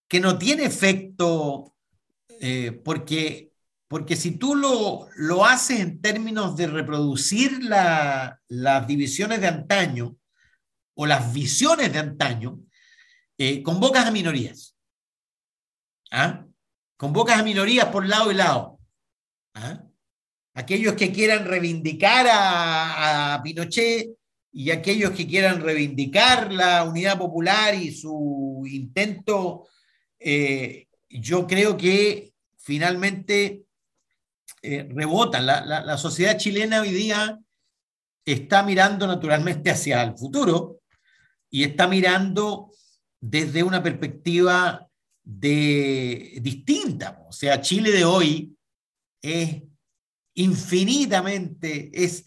que 0.07 0.19
no 0.19 0.37
tiene 0.37 0.63
efecto 0.63 1.72
eh, 2.45 2.73
porque, 2.73 3.53
porque 3.87 4.17
si 4.17 4.31
tú 4.31 4.53
lo, 4.53 5.07
lo, 5.15 5.45
haces 5.45 5.79
en 5.79 6.01
términos 6.01 6.57
de 6.57 6.67
reproducir 6.67 7.63
las 7.63 8.85
divisiones 8.85 9.39
de 9.39 9.47
antaño 9.47 10.17
o 10.93 11.05
las 11.05 11.33
visiones 11.33 11.93
de 11.93 11.99
antaño, 11.99 12.59
eh, 13.37 13.63
convocas 13.63 14.05
a 14.05 14.11
minorías. 14.11 14.75
¿Ah? 16.11 16.45
Convocas 16.97 17.39
a 17.39 17.43
minorías 17.43 17.85
por 17.85 18.05
lado 18.05 18.29
y 18.29 18.35
lado. 18.35 18.77
¿Ah? 19.53 19.81
aquellos 20.53 20.95
que 20.95 21.13
quieran 21.13 21.45
reivindicar 21.45 22.27
a, 22.29 23.41
Pinochet 23.41 24.17
y 24.51 24.69
aquellos 24.71 25.11
que 25.11 25.25
quieran 25.25 25.61
reivindicar 25.61 26.51
la 26.51 26.83
unidad 26.83 27.17
popular 27.17 27.73
y 27.73 27.93
su 27.93 28.63
intento, 28.65 29.69
eh, 30.19 30.87
yo 31.07 31.47
creo 31.47 31.77
que 31.77 32.32
finalmente 32.63 33.65
eh, 34.61 34.87
rebotan. 34.89 35.45
La, 35.45 35.97
sociedad 35.97 36.37
chilena 36.37 36.81
hoy 36.81 36.91
día 36.91 37.39
está 38.25 38.63
mirando 38.63 39.05
naturalmente 39.05 39.69
hacia 39.69 40.01
el 40.01 40.17
futuro 40.17 40.79
y 41.49 41.63
está 41.63 41.87
mirando 41.87 42.71
desde 43.19 43.61
una 43.61 43.83
perspectiva 43.83 44.87
de, 45.21 46.39
distinta. 46.41 47.21
O 47.27 47.31
sea, 47.31 47.61
Chile 47.61 47.91
de 47.91 48.05
hoy 48.05 48.57
es 49.21 49.61
infinitamente, 50.35 51.91
es 51.93 52.25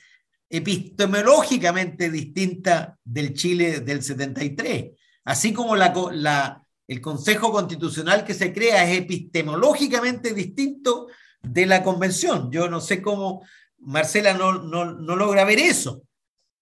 epistemológicamente 0.49 2.11
distinta 2.11 2.99
del 3.03 3.35
Chile 3.35 3.81
del 3.81 4.03
73. 4.03 4.90
Así 5.25 5.53
como 5.53 5.75
la, 5.75 6.62
el 6.88 7.01
Consejo 7.01 7.53
Constitucional 7.53 8.25
que 8.25 8.35
se 8.35 8.53
crea 8.53 8.85
es 8.85 8.99
epistemológicamente 8.99 10.33
distinto 10.33 11.09
de 11.42 11.66
la 11.66 11.83
convención. 11.83 12.51
Yo 12.51 12.68
no 12.68 12.81
sé 12.81 13.03
cómo 13.03 13.44
Marcela 13.79 14.35
no, 14.35 14.55
no, 14.55 15.16
logra 15.16 15.44
ver 15.44 15.59
eso, 15.59 16.03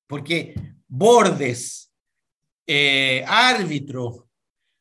porque 0.06 0.54
bordes, 0.86 1.90
eh, 2.66 3.24
árbitros, 3.26 4.24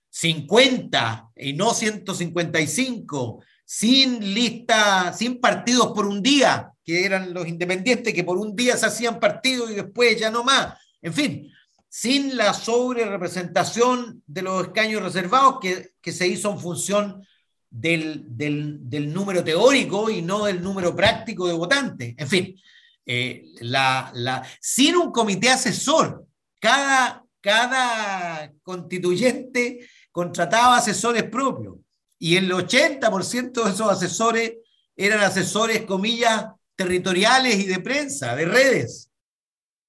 50 0.10 1.32
y 1.36 1.54
no 1.54 1.74
155, 1.74 3.44
sin 3.66 4.34
lista, 4.34 5.12
sin 5.14 5.40
partidos 5.42 5.92
por 5.94 6.06
un 6.06 6.22
día, 6.22 6.72
que 6.84 7.06
eran 7.06 7.34
los 7.34 7.48
independientes 7.48 8.14
que 8.14 8.24
por 8.24 8.38
un 8.38 8.56
día 8.56 8.78
se 8.78 8.86
hacían 8.86 9.20
partidos 9.20 9.72
y 9.72 9.76
después 9.76 10.20
ya 10.20 10.30
no 10.30 10.44
más. 10.44 10.78
En 11.02 11.14
fin, 11.14 11.52
sin 11.96 12.36
la 12.36 12.56
sobre 12.56 13.06
representación 13.06 14.24
de 14.26 14.42
los 14.42 14.64
escaños 14.66 15.04
reservados 15.04 15.60
que, 15.62 15.92
que 16.02 16.12
se 16.12 16.28
hizo 16.28 16.52
en 16.52 16.60
función 16.60 17.24
del, 17.70 18.24
del, 18.36 19.14
número 19.14 19.44
teórico 19.44 20.10
y 20.10 20.24
no 20.24 20.46
del 20.46 20.64
número 20.64 20.96
práctico 20.96 21.48
de 21.48 21.54
votantes. 21.54 22.16
En 22.18 22.28
fin, 22.28 22.60
eh, 23.06 23.44
la, 23.60 24.10
la, 24.16 24.44
sin 24.60 24.96
un 24.96 25.12
comité 25.12 25.52
asesor, 25.52 26.26
cada, 26.60 27.24
cada 27.40 28.52
constituyente 28.64 29.88
contrataba 30.12 30.78
asesores 30.78 31.26
propios 31.26 31.76
y 32.18 32.38
el 32.38 32.52
80% 32.52 33.66
de 33.66 33.70
esos 33.70 33.88
asesores 33.88 34.54
eran 34.96 35.20
asesores, 35.20 35.84
comillas, 35.84 36.48
territoriales 36.76 37.56
y 37.60 37.66
de 37.66 37.80
prensa, 37.82 38.36
de 38.36 38.46
redes, 38.46 39.12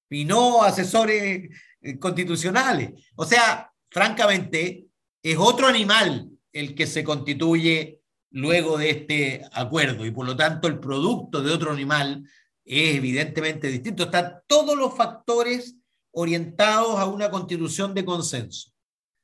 y 0.07 0.23
no 0.23 0.61
asesores 0.61 1.49
constitucionales. 1.99 2.91
O 3.15 3.25
sea, 3.25 3.71
francamente, 3.89 4.87
es 5.21 5.37
otro 5.37 5.67
animal 5.67 6.29
el 6.51 6.75
que 6.75 6.87
se 6.87 7.03
constituye 7.03 8.01
luego 8.31 8.77
de 8.77 8.89
este 8.89 9.45
acuerdo 9.53 10.05
y 10.05 10.11
por 10.11 10.25
lo 10.25 10.35
tanto 10.35 10.67
el 10.67 10.79
producto 10.79 11.41
de 11.41 11.51
otro 11.51 11.71
animal 11.71 12.23
es 12.63 12.95
evidentemente 12.95 13.67
distinto. 13.67 14.03
Están 14.03 14.41
todos 14.47 14.77
los 14.77 14.95
factores 14.95 15.75
orientados 16.11 16.99
a 16.99 17.05
una 17.05 17.29
constitución 17.29 17.93
de 17.93 18.05
consenso. 18.05 18.71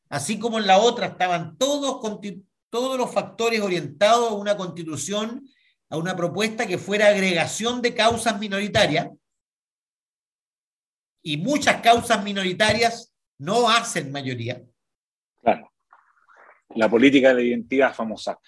Así 0.09 0.39
como 0.39 0.59
en 0.59 0.67
la 0.67 0.77
otra 0.77 1.07
estaban 1.07 1.57
todos 1.57 1.99
todos 2.69 2.97
los 2.97 3.11
factores 3.11 3.61
orientados 3.61 4.31
a 4.31 4.35
una 4.35 4.57
constitución, 4.57 5.45
a 5.89 5.97
una 5.97 6.15
propuesta 6.15 6.67
que 6.67 6.77
fuera 6.77 7.07
agregación 7.07 7.81
de 7.81 7.93
causas 7.93 8.39
minoritarias, 8.39 9.09
y 11.23 11.37
muchas 11.37 11.81
causas 11.81 12.23
minoritarias 12.23 13.13
no 13.37 13.69
hacen 13.69 14.11
mayoría. 14.11 14.61
Claro. 15.41 15.71
La 16.75 16.89
política 16.89 17.29
de 17.29 17.33
la 17.35 17.41
identidad 17.41 17.93
famosa. 17.93 18.39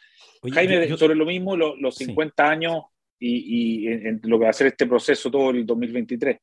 Jaime, 0.51 0.95
sobre 0.97 1.15
lo 1.15 1.25
mismo, 1.25 1.55
los 1.55 1.95
50 1.95 2.49
años 2.49 2.83
y, 3.19 3.87
lo 4.23 4.37
que 4.37 4.45
va 4.45 4.49
a 4.49 4.53
ser 4.53 4.67
este 4.67 4.85
proceso 4.85 5.31
todo 5.31 5.51
el 5.51 5.65
2023. 5.65 6.37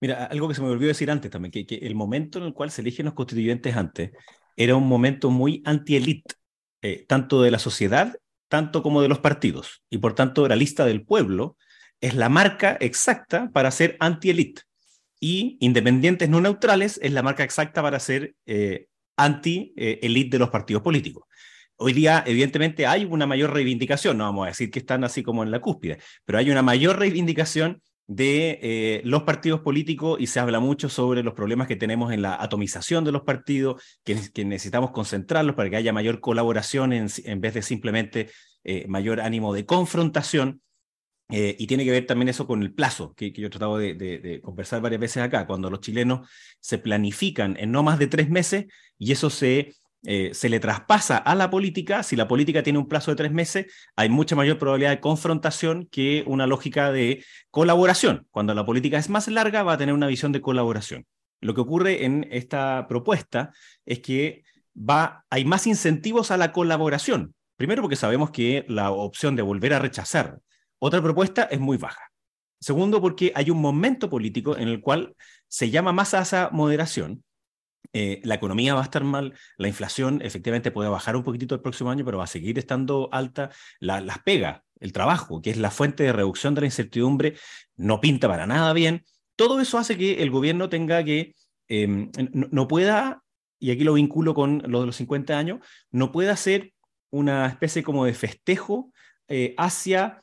Mira, 0.00 0.26
algo 0.26 0.48
que 0.48 0.54
se 0.54 0.62
me 0.62 0.68
olvidó 0.68 0.88
decir 0.88 1.10
antes 1.10 1.30
también, 1.30 1.50
que, 1.50 1.66
que 1.66 1.76
el 1.76 1.96
momento 1.96 2.38
en 2.38 2.44
el 2.44 2.54
cual 2.54 2.70
se 2.70 2.82
eligen 2.82 3.06
los 3.06 3.14
constituyentes 3.14 3.76
antes 3.76 4.12
era 4.56 4.76
un 4.76 4.86
momento 4.86 5.30
muy 5.30 5.62
anti-elite. 5.64 6.34
Eh, 6.80 7.06
tanto 7.08 7.42
de 7.42 7.50
la 7.50 7.58
sociedad 7.58 8.14
tanto 8.48 8.82
como 8.82 9.02
de 9.02 9.08
los 9.08 9.18
partidos. 9.18 9.82
Y 9.90 9.98
por 9.98 10.14
tanto, 10.14 10.48
la 10.48 10.56
lista 10.56 10.84
del 10.84 11.04
pueblo 11.04 11.56
es 12.00 12.14
la 12.14 12.28
marca 12.28 12.76
exacta 12.80 13.50
para 13.52 13.70
ser 13.70 13.96
anti-elite. 14.00 14.62
Y 15.20 15.56
independientes 15.60 16.28
no 16.28 16.40
neutrales 16.40 16.98
es 17.02 17.12
la 17.12 17.22
marca 17.22 17.44
exacta 17.44 17.82
para 17.82 17.98
ser 17.98 18.34
eh, 18.46 18.86
anti-elite 19.16 20.30
de 20.30 20.38
los 20.38 20.50
partidos 20.50 20.82
políticos. 20.82 21.24
Hoy 21.76 21.92
día, 21.92 22.24
evidentemente, 22.26 22.86
hay 22.86 23.04
una 23.04 23.26
mayor 23.26 23.52
reivindicación, 23.52 24.18
no 24.18 24.24
vamos 24.24 24.46
a 24.46 24.48
decir 24.48 24.70
que 24.70 24.80
están 24.80 25.04
así 25.04 25.22
como 25.22 25.44
en 25.44 25.50
la 25.52 25.60
cúspide, 25.60 25.98
pero 26.24 26.38
hay 26.38 26.50
una 26.50 26.62
mayor 26.62 26.98
reivindicación 26.98 27.80
de 28.08 28.58
eh, 28.62 29.02
los 29.04 29.22
partidos 29.22 29.60
políticos 29.60 30.18
y 30.18 30.26
se 30.26 30.40
habla 30.40 30.60
mucho 30.60 30.88
sobre 30.88 31.22
los 31.22 31.34
problemas 31.34 31.68
que 31.68 31.76
tenemos 31.76 32.10
en 32.12 32.22
la 32.22 32.42
atomización 32.42 33.04
de 33.04 33.12
los 33.12 33.22
partidos, 33.22 33.82
que, 34.02 34.44
necesitamos 34.44 34.90
concentrarlos 34.90 35.54
para 35.54 35.68
que 35.68 35.76
haya 35.76 35.92
mayor 35.92 36.18
colaboración 36.20 36.92
en, 36.92 37.40
vez 37.40 37.54
de 37.54 37.62
simplemente 37.62 38.30
eh, 38.64 38.86
mayor 38.88 39.20
ánimo 39.20 39.52
de 39.52 39.66
confrontación. 39.66 40.62
Eh, 41.30 41.56
y 41.58 41.66
tiene 41.66 41.84
que 41.84 41.90
ver 41.90 42.06
también 42.06 42.30
eso 42.30 42.46
con 42.46 42.62
el 42.62 42.72
plazo, 42.72 43.12
que, 43.14 43.30
yo 43.32 43.48
he 43.48 43.50
tratado 43.50 43.76
de, 43.76 44.40
conversar 44.42 44.80
varias 44.80 45.00
veces 45.00 45.22
acá, 45.22 45.46
cuando 45.46 45.68
los 45.68 45.80
chilenos 45.80 46.26
se 46.58 46.78
planifican 46.78 47.56
en 47.58 47.70
no 47.70 47.82
más 47.82 47.98
de 47.98 48.06
tres 48.06 48.30
meses 48.30 48.66
y 48.96 49.12
eso 49.12 49.28
se, 49.28 49.74
eh, 50.04 50.30
se 50.32 50.48
le 50.48 50.58
traspasa 50.58 51.18
a 51.18 51.34
la 51.34 51.50
política, 51.50 52.02
si 52.02 52.16
la 52.16 52.26
política 52.28 52.62
tiene 52.62 52.78
un 52.78 52.88
plazo 52.88 53.10
de 53.10 53.16
tres 53.16 53.32
meses, 53.32 53.66
hay 53.94 54.08
mucha 54.08 54.36
mayor 54.36 54.58
probabilidad 54.58 54.90
de 54.90 55.00
confrontación 55.00 55.86
que 55.90 56.24
una 56.26 56.46
lógica 56.46 56.92
de 56.92 57.22
colaboración. 57.50 58.26
Cuando 58.30 58.54
la 58.54 58.64
política 58.64 58.96
es 58.96 59.10
más 59.10 59.28
larga, 59.28 59.62
va 59.62 59.74
a 59.74 59.78
tener 59.78 59.94
una 59.94 60.06
visión 60.06 60.32
de 60.32 60.40
colaboración. 60.40 61.04
Lo 61.42 61.54
que 61.54 61.60
ocurre 61.60 62.06
en 62.06 62.26
esta 62.30 62.86
propuesta 62.88 63.52
es 63.84 64.00
que 64.00 64.44
va, 64.74 65.26
hay 65.28 65.44
más 65.44 65.66
incentivos 65.66 66.30
a 66.30 66.38
la 66.38 66.52
colaboración. 66.52 67.34
Primero 67.56 67.82
porque 67.82 67.96
sabemos 67.96 68.30
que 68.30 68.64
la 68.68 68.90
opción 68.92 69.36
de 69.36 69.42
volver 69.42 69.74
a 69.74 69.78
rechazar 69.78 70.38
otra 70.78 71.02
propuesta 71.02 71.44
es 71.44 71.60
muy 71.60 71.76
baja. 71.76 72.02
Segundo, 72.60 73.00
porque 73.00 73.32
hay 73.34 73.50
un 73.50 73.60
momento 73.60 74.10
político 74.10 74.56
en 74.56 74.68
el 74.68 74.80
cual 74.80 75.14
se 75.46 75.70
llama 75.70 75.92
más 75.92 76.14
a 76.14 76.22
esa 76.22 76.50
moderación. 76.52 77.22
Eh, 77.92 78.20
la 78.24 78.34
economía 78.34 78.74
va 78.74 78.80
a 78.80 78.84
estar 78.84 79.04
mal, 79.04 79.34
la 79.56 79.68
inflación 79.68 80.20
efectivamente 80.22 80.70
puede 80.70 80.90
bajar 80.90 81.16
un 81.16 81.22
poquitito 81.22 81.54
el 81.54 81.62
próximo 81.62 81.90
año, 81.90 82.04
pero 82.04 82.18
va 82.18 82.24
a 82.24 82.28
seguir 82.28 82.58
estando 82.58 83.08
alta. 83.12 83.50
las 83.80 84.18
pegas, 84.24 84.60
el 84.80 84.92
trabajo, 84.92 85.40
que 85.40 85.50
es 85.50 85.56
la 85.56 85.70
fuente 85.70 86.02
de 86.02 86.12
reducción 86.12 86.54
de 86.54 86.62
la 86.62 86.66
incertidumbre, 86.66 87.36
no 87.76 88.00
pinta 88.00 88.28
para 88.28 88.46
nada 88.46 88.72
bien. 88.72 89.04
Todo 89.36 89.60
eso 89.60 89.78
hace 89.78 89.96
que 89.96 90.22
el 90.22 90.30
gobierno 90.30 90.68
tenga 90.68 91.02
que, 91.04 91.34
em, 91.68 92.10
no, 92.32 92.68
pueda, 92.68 93.22
y 93.58 93.70
aquí 93.70 93.84
lo 93.84 93.94
vinculo 93.94 94.34
con 94.34 94.62
lo 94.66 94.80
de 94.80 94.86
los 94.86 94.96
50 94.96 95.38
años, 95.38 95.60
no 95.90 96.12
pueda 96.12 96.32
hacer 96.32 96.72
una 97.10 97.46
especie 97.46 97.82
como 97.82 98.04
de 98.04 98.14
festejo 98.14 98.92
eh, 99.28 99.54
hacia 99.56 100.22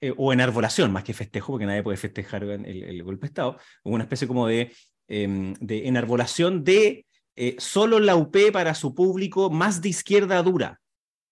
eh, 0.00 0.12
o 0.16 0.32
enarbolación, 0.32 0.92
más 0.92 1.04
que 1.04 1.14
festejo, 1.14 1.52
porque 1.52 1.66
nadie 1.66 1.82
puede 1.82 1.96
festejar 1.96 2.44
el, 2.44 3.02
golpe 3.02 3.22
de 3.22 3.26
Estado, 3.28 3.58
una 3.84 4.04
especie 4.04 4.28
como 4.28 4.46
de, 4.46 4.72
em, 5.08 5.54
de 5.54 5.88
enarbolación 5.88 6.64
de 6.64 7.06
eh, 7.36 7.56
solo 7.58 7.98
la 7.98 8.16
UP 8.16 8.36
para 8.52 8.74
su 8.74 8.94
público 8.94 9.50
más 9.50 9.80
de 9.80 9.88
izquierda 9.88 10.42
dura. 10.42 10.80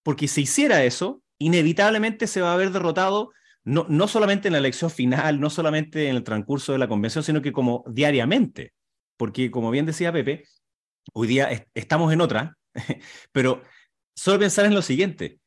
Porque 0.03 0.29
si 0.29 0.43
hiciera 0.43 0.85
eso, 0.85 1.23
inevitablemente 1.39 2.27
se 2.27 2.41
va 2.41 2.53
a 2.53 2.57
ver 2.57 2.71
derrotado 2.71 3.31
no, 3.65 3.87
no 3.89 4.09
solamente 4.09 4.49
en 4.49 4.53
la 4.53 4.59
elección 4.59 4.91
final, 4.91 5.39
no 5.39 5.49
solamente 5.49 6.09
en 6.09 6.17
el 6.17 6.25
transcurso 6.25 6.73
de 6.73 6.79
la 6.79 6.89
convención, 6.89 7.23
sino 7.23 7.43
que 7.43 7.53
como 7.53 7.85
diariamente. 7.89 8.73
Porque, 9.17 9.51
como 9.51 9.71
bien 9.71 9.87
decía 9.87 10.13
Pepe, 10.13 10.45
hoy 11.13 11.29
día 11.29 11.67
estamos 11.75 12.13
en 12.13 12.21
otra, 12.21 12.57
pero 13.33 13.63
solo 14.17 14.39
pensar 14.41 14.67
en 14.67 14.75
lo 14.75 14.83
siguiente. 14.83 15.39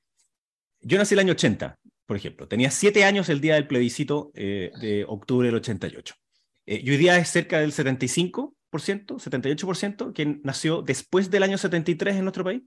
Yo 0.82 0.97
nací 0.97 1.13
el 1.13 1.19
año 1.19 1.34
80, 1.34 1.78
por 2.06 2.18
ejemplo, 2.18 2.48
tenía 2.48 2.72
siete 2.72 3.04
años 3.04 3.30
el 3.30 3.41
día 3.41 3.56
del 3.56 3.68
plebiscito 3.68 4.32
eh, 4.36 4.72
de 4.80 5.06
octubre 5.08 5.48
del 5.48 5.56
88. 5.56 6.15
Eh, 6.68 6.82
y 6.84 6.91
hoy 6.91 6.98
día 6.98 7.18
es 7.18 7.30
cerca 7.30 7.60
del 7.60 7.72
75%, 7.72 8.54
78%, 8.72 10.13
que 10.13 10.39
nació 10.44 10.82
después 10.82 11.32
del 11.32 11.44
año 11.44 11.58
73 11.58 12.15
en 12.15 12.24
nuestro 12.24 12.44
país. 12.44 12.62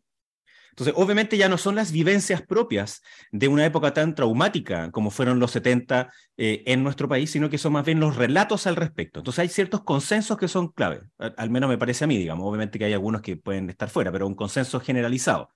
Entonces, 0.70 0.94
obviamente 0.96 1.36
ya 1.36 1.48
no 1.48 1.58
son 1.58 1.74
las 1.74 1.90
vivencias 1.90 2.42
propias 2.42 3.02
de 3.32 3.48
una 3.48 3.66
época 3.66 3.92
tan 3.92 4.14
traumática 4.14 4.92
como 4.92 5.10
fueron 5.10 5.40
los 5.40 5.50
70 5.50 6.12
eh, 6.36 6.62
en 6.66 6.84
nuestro 6.84 7.08
país, 7.08 7.30
sino 7.30 7.50
que 7.50 7.58
son 7.58 7.72
más 7.72 7.84
bien 7.84 7.98
los 7.98 8.14
relatos 8.14 8.66
al 8.68 8.76
respecto. 8.76 9.20
Entonces, 9.20 9.40
hay 9.40 9.48
ciertos 9.48 9.82
consensos 9.82 10.38
que 10.38 10.46
son 10.46 10.68
clave, 10.68 11.00
al 11.18 11.50
menos 11.50 11.68
me 11.68 11.78
parece 11.78 12.04
a 12.04 12.06
mí, 12.06 12.16
digamos. 12.16 12.46
Obviamente 12.46 12.78
que 12.78 12.84
hay 12.84 12.92
algunos 12.92 13.22
que 13.22 13.36
pueden 13.36 13.70
estar 13.70 13.88
fuera, 13.88 14.12
pero 14.12 14.26
un 14.26 14.36
consenso 14.36 14.78
generalizado. 14.78 15.50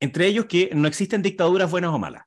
Entre 0.00 0.26
ellos 0.26 0.46
que 0.46 0.70
no 0.74 0.86
existen 0.86 1.22
dictaduras 1.22 1.70
buenas 1.70 1.90
o 1.90 1.98
malas. 1.98 2.24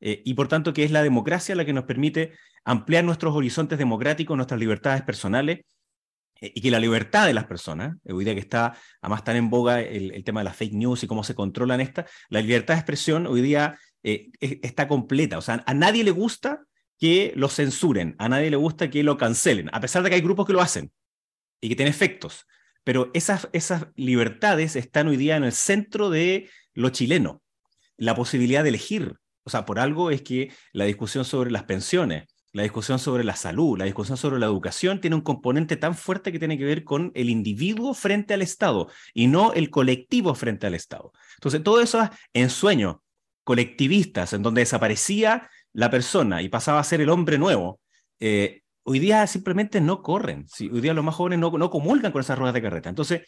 Eh, 0.00 0.22
y 0.24 0.34
por 0.34 0.48
tanto 0.48 0.72
que 0.72 0.84
es 0.84 0.90
la 0.90 1.02
democracia 1.02 1.54
la 1.54 1.64
que 1.64 1.72
nos 1.72 1.84
permite 1.84 2.32
ampliar 2.64 3.04
nuestros 3.04 3.34
horizontes 3.34 3.78
democráticos, 3.78 4.36
nuestras 4.36 4.60
libertades 4.60 5.02
personales, 5.02 5.60
eh, 6.40 6.52
y 6.54 6.60
que 6.60 6.70
la 6.70 6.80
libertad 6.80 7.26
de 7.26 7.34
las 7.34 7.46
personas, 7.46 7.96
eh, 8.04 8.12
hoy 8.12 8.24
día 8.24 8.34
que 8.34 8.40
está 8.40 8.76
además 9.00 9.24
tan 9.24 9.36
en 9.36 9.50
boga 9.50 9.80
el, 9.80 10.22
tema 10.24 10.40
de 10.40 10.44
las 10.44 10.56
fake 10.56 10.74
news 10.74 11.02
y 11.02 11.06
cómo 11.06 11.24
se 11.24 11.34
controlan 11.34 11.80
estas, 11.80 12.10
la 12.28 12.40
libertad 12.40 12.74
de 12.74 12.80
expresión 12.80 13.26
hoy 13.26 13.40
día 13.40 13.78
está 14.40 14.86
completa, 14.86 15.36
o 15.38 15.42
sea, 15.42 15.62
a 15.66 15.74
nadie 15.74 16.04
le 16.04 16.12
gusta 16.12 16.62
que 16.98 17.32
lo 17.34 17.48
censuren, 17.48 18.14
a 18.18 18.28
nadie 18.28 18.48
le 18.48 18.56
gusta 18.56 18.88
que 18.88 19.02
lo 19.02 19.18
cancelen, 19.18 19.68
a 19.72 19.80
pesar 19.80 20.02
de 20.02 20.08
que 20.08 20.14
hay 20.14 20.22
grupos 20.22 20.46
que 20.46 20.52
lo 20.52 20.60
hacen 20.60 20.92
y 21.60 21.68
que 21.68 21.76
tienen 21.76 21.92
efectos, 21.92 22.46
pero 22.84 23.10
esas, 23.12 23.48
esas 23.52 23.88
libertades 23.96 24.76
están 24.76 25.08
hoy 25.08 25.16
día 25.16 25.36
en 25.36 25.44
el 25.44 25.52
centro 25.52 26.10
de 26.10 26.48
lo 26.74 26.88
chileno, 26.90 27.42
la 27.96 28.14
posibilidad 28.14 28.62
de 28.62 28.70
elegir, 28.70 29.16
o 29.48 29.50
sea, 29.50 29.64
por 29.64 29.78
algo 29.78 30.10
es 30.10 30.20
que 30.20 30.52
la 30.74 30.84
discusión 30.84 31.24
sobre 31.24 31.50
las 31.50 31.64
pensiones, 31.64 32.28
la 32.52 32.64
discusión 32.64 32.98
sobre 32.98 33.24
la 33.24 33.34
salud, 33.34 33.78
la 33.78 33.86
discusión 33.86 34.18
sobre 34.18 34.38
la 34.38 34.44
educación 34.44 35.00
tiene 35.00 35.16
un 35.16 35.22
componente 35.22 35.78
tan 35.78 35.94
fuerte 35.94 36.32
que 36.32 36.38
tiene 36.38 36.58
que 36.58 36.66
ver 36.66 36.84
con 36.84 37.12
el 37.14 37.30
individuo 37.30 37.94
frente 37.94 38.34
al 38.34 38.42
Estado 38.42 38.90
y 39.14 39.26
no 39.26 39.54
el 39.54 39.70
colectivo 39.70 40.34
frente 40.34 40.66
al 40.66 40.74
Estado. 40.74 41.12
Entonces, 41.36 41.62
todo 41.62 41.80
eso 41.80 42.10
en 42.34 42.50
sueños 42.50 42.96
colectivistas, 43.42 44.34
en 44.34 44.42
donde 44.42 44.60
desaparecía 44.60 45.48
la 45.72 45.88
persona 45.88 46.42
y 46.42 46.50
pasaba 46.50 46.80
a 46.80 46.84
ser 46.84 47.00
el 47.00 47.08
hombre 47.08 47.38
nuevo, 47.38 47.80
eh, 48.20 48.60
hoy 48.82 48.98
día 48.98 49.26
simplemente 49.26 49.80
no 49.80 50.02
corren. 50.02 50.44
Hoy 50.60 50.82
día 50.82 50.92
los 50.92 51.06
más 51.06 51.14
jóvenes 51.14 51.38
no, 51.38 51.50
no 51.52 51.70
comulgan 51.70 52.12
con 52.12 52.20
esas 52.20 52.38
ruedas 52.38 52.52
de 52.52 52.60
carreta. 52.60 52.90
Entonces, 52.90 53.22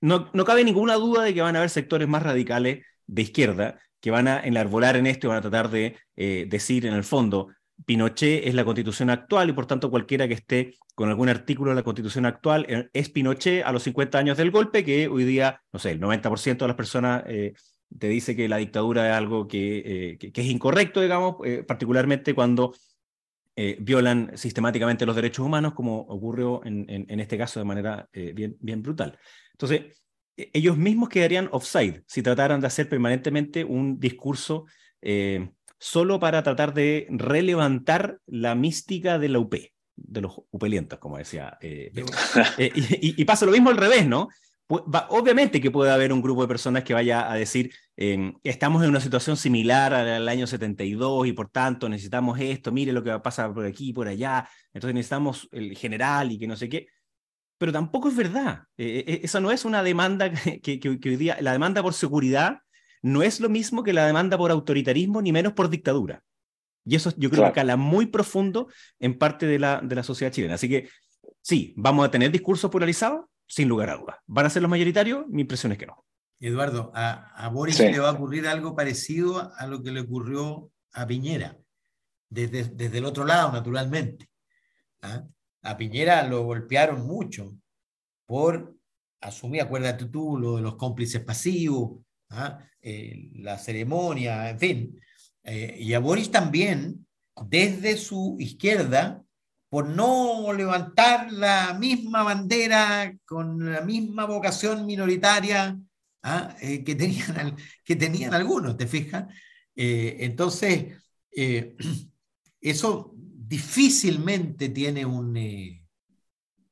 no, 0.00 0.30
no 0.32 0.44
cabe 0.44 0.62
ninguna 0.62 0.94
duda 0.94 1.24
de 1.24 1.34
que 1.34 1.42
van 1.42 1.56
a 1.56 1.58
haber 1.58 1.70
sectores 1.70 2.06
más 2.06 2.22
radicales 2.22 2.84
de 3.08 3.22
izquierda 3.22 3.80
que 4.00 4.10
van 4.10 4.28
a 4.28 4.40
enarbolar 4.40 4.96
en 4.96 5.06
esto 5.06 5.26
y 5.26 5.28
van 5.28 5.38
a 5.38 5.42
tratar 5.42 5.70
de 5.70 5.96
eh, 6.16 6.46
decir 6.48 6.86
en 6.86 6.94
el 6.94 7.04
fondo, 7.04 7.48
Pinochet 7.84 8.46
es 8.46 8.54
la 8.54 8.64
constitución 8.64 9.10
actual 9.10 9.50
y 9.50 9.52
por 9.52 9.66
tanto 9.66 9.90
cualquiera 9.90 10.26
que 10.26 10.34
esté 10.34 10.74
con 10.94 11.08
algún 11.08 11.28
artículo 11.28 11.70
de 11.70 11.76
la 11.76 11.82
constitución 11.82 12.26
actual 12.26 12.66
eh, 12.68 12.88
es 12.92 13.08
Pinochet 13.08 13.64
a 13.64 13.72
los 13.72 13.82
50 13.84 14.18
años 14.18 14.36
del 14.36 14.50
golpe, 14.50 14.84
que 14.84 15.08
hoy 15.08 15.24
día, 15.24 15.62
no 15.72 15.78
sé, 15.78 15.92
el 15.92 16.00
90% 16.00 16.58
de 16.58 16.66
las 16.66 16.76
personas 16.76 17.22
eh, 17.26 17.54
te 17.96 18.08
dice 18.08 18.36
que 18.36 18.48
la 18.48 18.58
dictadura 18.58 19.08
es 19.08 19.14
algo 19.14 19.48
que, 19.48 20.18
que, 20.20 20.40
es 20.40 20.46
incorrecto, 20.46 21.00
digamos, 21.00 21.36
particularmente 21.66 22.34
cuando 22.34 22.74
violan 23.78 24.32
sistemáticamente 24.36 25.06
los 25.06 25.16
derechos 25.16 25.46
humanos, 25.46 25.72
como 25.72 26.00
ocurrió 26.00 26.60
en, 26.66 26.84
en, 26.86 27.18
este 27.18 27.38
caso 27.38 27.58
de 27.58 27.64
manera 27.64 28.06
bien, 28.12 28.58
bien 28.60 28.82
brutal. 28.82 29.18
Entonces, 29.52 29.86
ellos 30.52 30.76
mismos 30.76 31.08
quedarían 31.08 31.48
offside 31.52 32.02
si 32.06 32.22
trataran 32.22 32.60
de 32.60 32.68
hacer 32.68 32.88
permanentemente 32.88 33.64
un 33.64 33.98
discurso 33.98 34.66
eh, 35.02 35.50
solo 35.78 36.20
para 36.20 36.42
tratar 36.42 36.74
de 36.74 37.06
relevantar 37.10 38.20
la 38.26 38.54
mística 38.54 39.18
de 39.18 39.28
la 39.28 39.38
UP, 39.40 39.54
de 39.96 40.20
los 40.20 40.40
upelientos, 40.50 40.98
como 40.98 41.18
decía. 41.18 41.58
Eh, 41.60 41.92
eh, 42.58 42.72
y, 42.74 43.24
pasa 43.24 43.46
lo 43.46 43.52
mismo 43.52 43.70
al 43.70 43.76
revés, 43.76 44.06
¿no? 44.06 44.28
obviamente 44.70 45.62
que 45.62 45.70
puede 45.70 45.90
haber 45.90 46.12
un 46.12 46.20
grupo 46.20 46.42
de 46.42 46.48
personas 46.48 46.84
que 46.84 46.92
vaya 46.92 47.32
a 47.32 47.34
decir, 47.36 47.72
em, 47.96 48.34
estamos 48.44 48.82
en 48.84 48.90
una 48.90 49.00
situación 49.00 49.38
similar 49.38 49.94
al 49.94 50.28
año 50.28 50.46
72 50.46 51.26
y 51.26 51.32
por 51.32 51.48
tanto 51.48 51.88
necesitamos 51.88 52.38
esto, 52.38 52.70
mire 52.70 52.92
lo 52.92 53.02
que 53.02 53.08
va 53.08 53.16
a 53.16 53.22
pasar 53.22 53.54
por 53.54 53.64
aquí 53.64 53.88
y 53.88 53.92
por 53.94 54.08
allá, 54.08 54.46
entonces 54.74 54.94
necesitamos 54.94 55.48
el 55.52 55.74
general 55.74 56.32
y 56.32 56.38
que 56.38 56.46
no 56.46 56.54
sé 56.54 56.68
qué 56.68 56.88
pero 57.58 57.72
tampoco 57.72 58.08
es 58.08 58.16
verdad. 58.16 58.64
Eh, 58.76 59.04
eh, 59.06 59.20
esa 59.24 59.40
no 59.40 59.50
es 59.50 59.64
una 59.64 59.82
demanda 59.82 60.30
que, 60.62 60.80
hoy 60.88 61.16
día, 61.16 61.36
la 61.40 61.52
demanda 61.52 61.82
por 61.82 61.92
seguridad 61.92 62.60
no 63.02 63.22
es 63.22 63.40
lo 63.40 63.48
mismo 63.48 63.82
que 63.82 63.92
la 63.92 64.06
demanda 64.06 64.38
por 64.38 64.50
autoritarismo, 64.50 65.20
ni 65.22 65.32
menos 65.32 65.52
por 65.52 65.68
dictadura. 65.68 66.22
Y 66.84 66.96
eso 66.96 67.12
yo 67.16 67.30
creo 67.30 67.44
que 67.44 67.52
cala 67.52 67.76
muy 67.76 68.06
profundo 68.06 68.68
en 68.98 69.18
parte 69.18 69.46
de 69.46 69.58
la, 69.58 69.80
de 69.82 69.94
la 69.94 70.02
sociedad 70.02 70.32
chilena. 70.32 70.54
Así 70.54 70.68
que 70.68 70.88
sí, 71.42 71.74
vamos 71.76 72.06
a 72.06 72.10
tener 72.10 72.30
discursos 72.30 72.70
polarizados, 72.70 73.26
sin 73.46 73.68
lugar 73.68 73.90
a 73.90 73.96
dudas. 73.96 74.16
¿Van 74.26 74.46
a 74.46 74.50
ser 74.50 74.62
los 74.62 74.70
mayoritarios? 74.70 75.26
Mi 75.28 75.42
impresión 75.42 75.72
es 75.72 75.78
que 75.78 75.86
no. 75.86 76.04
Eduardo, 76.40 76.92
a, 76.94 77.34
a 77.34 77.48
Boris 77.48 77.80
le 77.80 77.98
va 77.98 78.10
a 78.10 78.12
ocurrir 78.12 78.46
algo 78.46 78.74
parecido 78.74 79.52
a 79.56 79.66
lo 79.66 79.82
que 79.82 79.90
le 79.90 80.00
ocurrió 80.00 80.70
a 80.92 81.06
Piñera, 81.06 81.58
desde, 82.30 82.64
desde 82.64 82.98
el 82.98 83.04
otro 83.04 83.24
lado, 83.24 83.52
naturalmente. 83.52 84.30
¿ah? 85.02 85.24
A 85.68 85.76
Piñera 85.76 86.22
lo 86.22 86.44
golpearon 86.44 87.06
mucho 87.06 87.54
por 88.26 88.74
asumir, 89.20 89.60
acuérdate 89.60 90.06
tú, 90.06 90.38
lo 90.38 90.56
de 90.56 90.62
los 90.62 90.76
cómplices 90.76 91.22
pasivos, 91.22 92.00
¿ah? 92.30 92.58
eh, 92.80 93.30
la 93.34 93.58
ceremonia, 93.58 94.48
en 94.48 94.58
fin. 94.58 95.00
eh, 95.44 95.76
y 95.78 95.92
a 95.92 95.98
Boris 95.98 96.30
también, 96.30 97.06
desde 97.46 97.96
su 97.96 98.36
izquierda, 98.38 99.22
por 99.68 99.86
no 99.86 100.52
levantar 100.54 101.30
la 101.32 101.74
misma 101.74 102.22
bandera 102.22 103.14
con 103.26 103.70
la 103.70 103.82
misma 103.82 104.24
vocación 104.24 104.86
minoritaria 104.86 105.78
¿ah? 106.22 106.56
eh, 106.62 106.82
que, 106.82 106.94
tenían, 106.94 107.56
que 107.84 107.96
tenían 107.96 108.32
algunos, 108.32 108.78
¿te 108.78 108.86
fijas? 108.86 109.26
Eh, 109.76 110.16
entonces, 110.20 110.96
eso 112.60 113.14
difícilmente 113.48 114.68
tiene 114.68 115.06
un, 115.06 115.36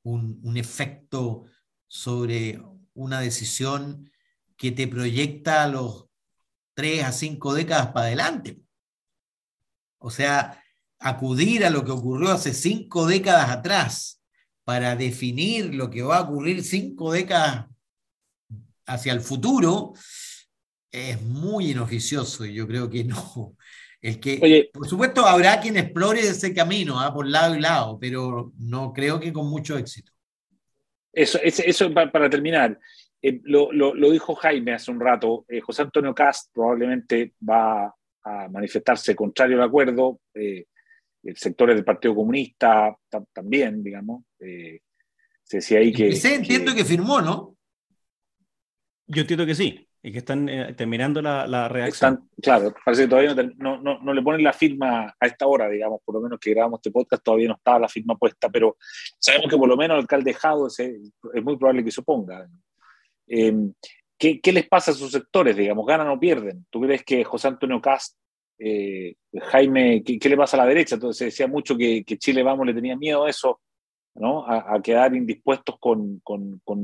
un, 0.02 0.40
un 0.42 0.56
efecto 0.56 1.44
sobre 1.88 2.60
una 2.94 3.20
decisión 3.20 4.10
que 4.56 4.72
te 4.72 4.86
proyecta 4.86 5.62
a 5.62 5.68
los 5.68 6.06
tres 6.74 7.04
a 7.04 7.12
cinco 7.12 7.54
décadas 7.54 7.88
para 7.88 8.06
adelante. 8.06 8.60
O 9.98 10.10
sea, 10.10 10.62
acudir 10.98 11.64
a 11.64 11.70
lo 11.70 11.84
que 11.84 11.92
ocurrió 11.92 12.30
hace 12.30 12.52
cinco 12.52 13.06
décadas 13.06 13.50
atrás 13.50 14.22
para 14.64 14.96
definir 14.96 15.74
lo 15.74 15.88
que 15.88 16.02
va 16.02 16.18
a 16.18 16.22
ocurrir 16.22 16.62
cinco 16.62 17.12
décadas 17.12 17.66
hacia 18.84 19.12
el 19.12 19.20
futuro 19.20 19.94
es 20.90 21.20
muy 21.22 21.70
inoficioso 21.70 22.44
y 22.44 22.54
yo 22.54 22.66
creo 22.66 22.90
que 22.90 23.04
no. 23.04 23.56
El 24.06 24.20
que, 24.20 24.70
por 24.72 24.86
supuesto, 24.86 25.26
habrá 25.26 25.60
quien 25.60 25.76
explore 25.76 26.20
ese 26.20 26.54
camino 26.54 27.00
¿ah? 27.00 27.12
por 27.12 27.26
lado 27.26 27.56
y 27.56 27.60
lado, 27.60 27.98
pero 27.98 28.52
no 28.56 28.92
creo 28.92 29.18
que 29.18 29.32
con 29.32 29.50
mucho 29.50 29.76
éxito. 29.76 30.12
Eso, 31.12 31.40
eso 31.42 31.92
para, 31.92 32.30
terminar. 32.30 32.78
Eh, 33.20 33.40
lo, 33.42 33.90
dijo 34.12 34.36
Jaime 34.36 34.74
hace 34.74 34.92
un 34.92 35.00
rato. 35.00 35.44
Eh, 35.48 35.60
José 35.60 35.82
Antonio 35.82 36.14
Cast 36.14 36.52
probablemente 36.54 37.34
va 37.42 37.92
a 38.22 38.48
manifestarse 38.48 39.16
contrario 39.16 39.56
al 39.56 39.66
acuerdo. 39.66 40.20
Eh, 40.34 40.66
sectores 41.34 41.74
del 41.74 41.84
Partido 41.84 42.14
Comunista 42.14 42.96
también, 43.32 43.82
digamos. 43.82 44.22
se 44.38 45.56
decía 45.56 45.80
ahí 45.80 45.92
que. 45.92 46.14
se 46.14 46.36
entiendo 46.36 46.76
que, 46.76 46.84
firmó, 46.84 47.20
¿no? 47.20 47.56
Yo 49.08 49.22
entiendo 49.22 49.44
que 49.44 49.56
sí, 49.56 49.85
y 50.06 50.12
que 50.12 50.18
están 50.18 50.46
terminando 50.76 51.20
la, 51.20 51.68
redacción. 51.68 52.30
claro, 52.40 52.72
parece 52.84 53.02
que 53.02 53.08
todavía 53.08 53.34
no, 53.56 54.14
le 54.14 54.22
ponen 54.22 54.44
la 54.44 54.52
firma 54.52 55.12
a 55.18 55.26
esta 55.26 55.48
hora, 55.48 55.68
digamos, 55.68 56.00
por 56.04 56.14
lo 56.14 56.20
menos 56.20 56.38
que 56.38 56.50
grabamos 56.50 56.78
este 56.78 56.92
podcast, 56.92 57.24
todavía 57.24 57.48
no 57.48 57.54
estaba 57.54 57.80
la 57.80 57.88
firma 57.88 58.14
puesta, 58.14 58.48
pero 58.48 58.76
sabemos 59.18 59.50
que 59.50 59.56
por 59.56 59.68
lo 59.68 59.76
menos 59.76 59.96
el 59.96 60.02
alcalde 60.02 60.32
Jado 60.32 60.68
es, 60.68 60.78
muy 61.42 61.56
probable 61.56 61.82
que 61.82 61.90
se 61.90 62.02
oponga. 62.02 62.48
Em, 63.26 63.72
¿qué, 64.16 64.40
¿qué, 64.40 64.52
les 64.52 64.68
pasa 64.68 64.92
a 64.92 64.94
sus 64.94 65.10
sectores, 65.10 65.56
digamos? 65.56 65.84
¿Ganan 65.84 66.06
o 66.06 66.20
pierden? 66.20 66.64
¿Tú 66.70 66.82
crees 66.82 67.02
que 67.02 67.24
José 67.24 67.48
Antonio 67.48 67.80
Cast, 67.80 68.16
eh, 68.60 69.16
Jaime, 69.34 70.04
¿qué, 70.04 70.28
le 70.28 70.36
pasa 70.36 70.56
a 70.56 70.60
la 70.60 70.66
derecha? 70.66 70.94
Entonces 70.94 71.18
se 71.18 71.24
decía 71.24 71.48
mucho 71.48 71.76
que, 71.76 72.04
Chile 72.04 72.44
Vamos 72.44 72.64
le 72.64 72.74
tenía 72.74 72.94
miedo 72.94 73.24
a 73.24 73.30
eso, 73.30 73.60
¿no? 74.14 74.48
A, 74.48 74.80
quedar 74.80 75.16
indispuestos 75.16 75.74
con, 75.80 76.22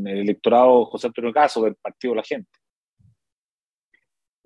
el 0.08 0.18
electorado 0.18 0.86
José 0.86 1.06
Antonio 1.06 1.32
Cast 1.32 1.58
o 1.58 1.62
del 1.62 1.76
Partido 1.76 2.14
de 2.14 2.16
la 2.16 2.24
Gente. 2.24 2.61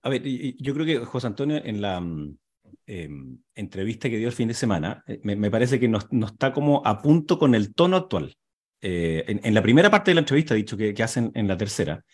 A 0.06 0.08
ver, 0.08 0.22
yo 0.22 0.72
creo 0.72 0.86
que 0.86 0.98
José 1.04 1.26
Antonio 1.26 1.60
en 1.64 1.80
la 1.80 2.00
mm, 2.00 2.38
em, 2.86 3.38
entrevista 3.56 4.08
que 4.08 4.18
dio 4.18 4.28
el 4.28 4.34
fin 4.34 4.46
de 4.46 4.54
semana, 4.54 5.02
eh, 5.08 5.18
me, 5.24 5.34
me 5.34 5.50
parece 5.50 5.80
que 5.80 5.88
no, 5.88 5.98
está 5.98 6.52
como 6.52 6.80
a 6.84 7.02
punto 7.02 7.40
con 7.40 7.56
el 7.56 7.74
tono 7.74 7.96
actual. 7.96 8.36
Eh, 8.80 9.24
en, 9.26 9.52
la 9.52 9.62
primera 9.62 9.90
parte 9.90 10.12
de 10.12 10.14
la 10.14 10.20
entrevista, 10.20 10.54
dicho 10.54 10.76
que, 10.76 10.94
hacen 11.02 11.32
en 11.34 11.48
la 11.48 11.56
tercera, 11.56 12.04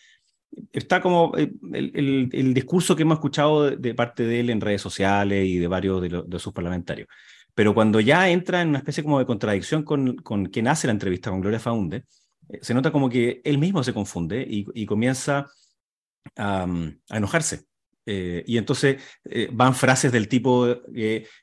está 0.71 1.01
como 1.01 1.33
eh, 1.37 1.51
el, 1.71 2.53
discurso 2.55 2.95
que 2.95 3.03
hemos 3.03 3.17
escuchado 3.17 3.69
de, 3.69 3.93
parte 3.93 4.23
de 4.23 4.39
él 4.39 4.49
en 4.49 4.59
redes 4.61 4.81
sociales 4.81 5.45
y 5.45 5.59
de 5.59 5.67
varios 5.67 6.01
de, 6.01 6.39
sus 6.39 6.51
parlamentarios. 6.51 7.07
Pero 7.53 7.75
cuando 7.75 7.99
ya 7.99 8.27
entra 8.27 8.63
en 8.63 8.69
una 8.69 8.79
especie 8.79 9.03
como 9.03 9.19
de 9.19 9.27
contradicción 9.27 9.83
con, 9.83 10.15
con 10.15 10.47
quien 10.47 10.67
hace 10.67 10.87
la 10.87 10.93
entrevista, 10.93 11.29
con 11.29 11.41
Gloria 11.41 11.59
Faunde, 11.59 12.05
eh, 12.49 12.57
se 12.63 12.73
nota 12.73 12.91
como 12.91 13.07
que 13.07 13.41
él 13.43 13.59
mismo 13.59 13.83
se 13.83 13.93
confunde 13.93 14.43
y, 14.49 14.85
comienza 14.87 15.47
a, 16.37 16.65
enojarse. 17.09 17.65
Y 18.05 18.57
entonces 18.57 19.01
van 19.51 19.75
frases 19.75 20.11
del 20.11 20.27
tipo, 20.27 20.77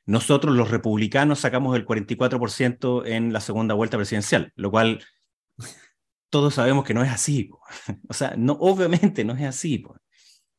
nosotros 0.05 0.55
los 0.55 0.71
republicanos 0.71 1.41
sacamos 1.41 1.75
el 1.75 1.87
44% 1.87 3.07
en 3.07 3.33
la 3.33 3.41
segunda 3.41 3.75
vuelta 3.75 3.97
presidencial, 3.97 4.53
lo 4.57 4.71
cual 4.71 5.01
todos 6.31 6.55
sabemos 6.55 6.85
que 6.85 6.95
no 6.95 7.03
es 7.03 7.11
así. 7.11 7.51
O 8.09 8.15
sea, 8.15 8.35
no, 8.37 8.55
obviamente 8.55 9.25
no 9.25 9.35
es 9.35 9.43
así. 9.43 9.85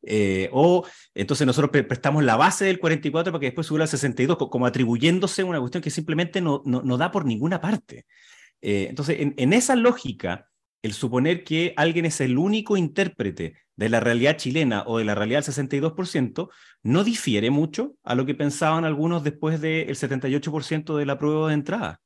Eh, 0.03 0.49
o 0.51 0.85
entonces 1.13 1.45
nosotros 1.45 1.69
prestamos 1.85 2.23
la 2.23 2.35
base 2.35 2.65
del 2.65 2.79
44 2.79 3.31
para 3.31 3.39
que 3.39 3.47
después 3.47 3.67
suba 3.67 3.81
al 3.81 3.87
62, 3.87 4.37
como 4.37 4.65
atribuyéndose 4.65 5.43
una 5.43 5.59
cuestión 5.59 5.81
que 5.81 5.89
simplemente 5.89 6.41
no, 6.41 6.61
no, 6.65 6.97
da 6.97 7.11
por 7.11 7.25
ninguna 7.25 7.61
parte. 7.61 8.05
Eh, 8.61 8.87
entonces, 8.89 9.17
en, 9.19 9.53
esa 9.53 9.75
lógica, 9.75 10.50
el 10.81 10.93
suponer 10.93 11.43
que 11.43 11.73
alguien 11.77 12.05
es 12.05 12.21
el 12.21 12.37
único 12.37 12.77
intérprete 12.77 13.55
de 13.75 13.89
la 13.89 13.99
realidad 13.99 14.37
chilena 14.37 14.83
o 14.85 14.97
de 14.97 15.05
la 15.05 15.15
realidad 15.15 15.45
del 15.45 15.53
62%, 15.55 16.49
no 16.83 17.03
difiere 17.03 17.49
mucho 17.49 17.95
a 18.03 18.15
lo 18.15 18.25
que 18.25 18.35
pensaban 18.35 18.85
algunos 18.85 19.23
después 19.23 19.61
del 19.61 19.95
78% 19.95 20.97
de 20.97 21.05
la 21.05 21.17
prueba 21.17 21.47
de 21.47 21.53
entrada 21.53 22.01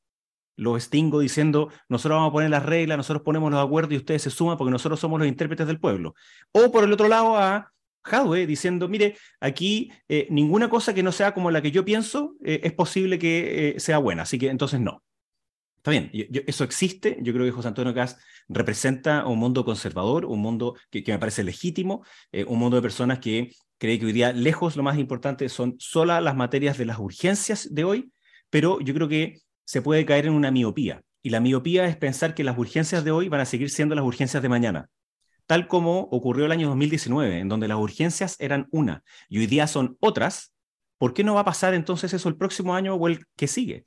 lo 0.57 0.77
extingo 0.77 1.19
diciendo, 1.19 1.69
nosotros 1.89 2.17
vamos 2.17 2.29
a 2.29 2.33
poner 2.33 2.49
las 2.49 2.65
reglas, 2.65 2.97
nosotros 2.97 3.23
ponemos 3.23 3.51
los 3.51 3.63
acuerdos 3.63 3.93
y 3.93 3.97
ustedes 3.97 4.21
se 4.21 4.29
suman 4.29 4.57
porque 4.57 4.71
nosotros 4.71 4.99
somos 4.99 5.19
los 5.19 5.27
intérpretes 5.27 5.67
del 5.67 5.79
pueblo. 5.79 6.15
O 6.51 6.71
por 6.71 6.83
el 6.83 6.93
otro 6.93 7.07
lado 7.07 7.37
a 7.37 7.71
Hadwe 8.03 8.45
diciendo, 8.45 8.87
mire, 8.87 9.17
aquí 9.39 9.91
eh, 10.07 10.27
ninguna 10.29 10.69
cosa 10.69 10.93
que 10.93 11.03
no 11.03 11.11
sea 11.11 11.33
como 11.33 11.51
la 11.51 11.61
que 11.61 11.71
yo 11.71 11.83
pienso 11.83 12.35
eh, 12.43 12.61
es 12.63 12.73
posible 12.73 13.19
que 13.19 13.75
eh, 13.75 13.79
sea 13.79 13.97
buena, 13.97 14.23
así 14.23 14.37
que 14.37 14.49
entonces 14.49 14.79
no. 14.79 15.03
Está 15.85 15.91
bien, 15.91 16.09
eso 16.47 16.63
existe, 16.63 17.19
yo 17.21 17.31
creo 17.31 17.45
que 17.45 17.51
José 17.51 17.67
Antonio 17.67 17.93
Cas 17.93 18.17
representa 18.47 19.27
un 19.27 19.37
mundo 19.37 19.63
conservador, 19.63 20.25
un 20.25 20.39
mundo 20.39 20.75
que, 20.89 21.03
me 21.05 21.19
parece 21.19 21.43
legítimo, 21.43 22.03
un 22.47 22.57
mundo 22.57 22.77
de 22.77 22.81
personas 22.81 23.19
que 23.19 23.51
cree 23.77 23.99
que 23.99 24.07
hoy 24.07 24.11
día 24.11 24.33
lejos 24.33 24.75
lo 24.77 24.81
más 24.81 24.97
importante 24.97 25.47
son 25.47 25.75
solo 25.77 26.19
las 26.19 26.35
materias 26.35 26.79
de 26.79 26.85
las 26.85 26.97
urgencias 26.97 27.71
de 27.71 27.83
hoy, 27.83 28.11
pero 28.49 28.79
yo 28.79 28.95
creo 28.95 29.07
que 29.07 29.41
se 29.63 29.83
puede 29.83 30.07
caer 30.07 30.25
en 30.25 30.33
una 30.33 30.49
miopía. 30.49 31.03
Y 31.21 31.29
la 31.29 31.39
miopía 31.39 31.85
es 31.85 31.95
pensar 31.97 32.33
que 32.33 32.43
las 32.43 32.57
urgencias 32.57 33.03
de 33.03 33.11
hoy 33.11 33.29
van 33.29 33.41
a 33.41 33.45
seguir 33.45 33.69
siendo 33.69 33.93
las 33.93 34.05
urgencias 34.05 34.41
de 34.41 34.49
mañana. 34.49 34.89
Tal 35.45 35.67
como 35.67 35.99
ocurrió 36.09 36.47
el 36.47 36.51
año 36.51 36.67
2019, 36.69 37.37
en 37.37 37.47
donde 37.47 37.67
las 37.67 37.77
urgencias 37.77 38.37
eran 38.39 38.67
una 38.71 39.03
y 39.29 39.37
hoy 39.37 39.45
día 39.45 39.67
son 39.67 39.97
otras, 39.99 40.51
¿por 40.97 41.13
qué 41.13 41.23
no 41.23 41.35
va 41.35 41.41
a 41.41 41.45
pasar 41.45 41.75
entonces 41.75 42.11
eso 42.11 42.27
el 42.27 42.37
próximo 42.37 42.73
año 42.73 42.95
o 42.95 43.07
el 43.07 43.27
que 43.35 43.45
sigue? 43.45 43.85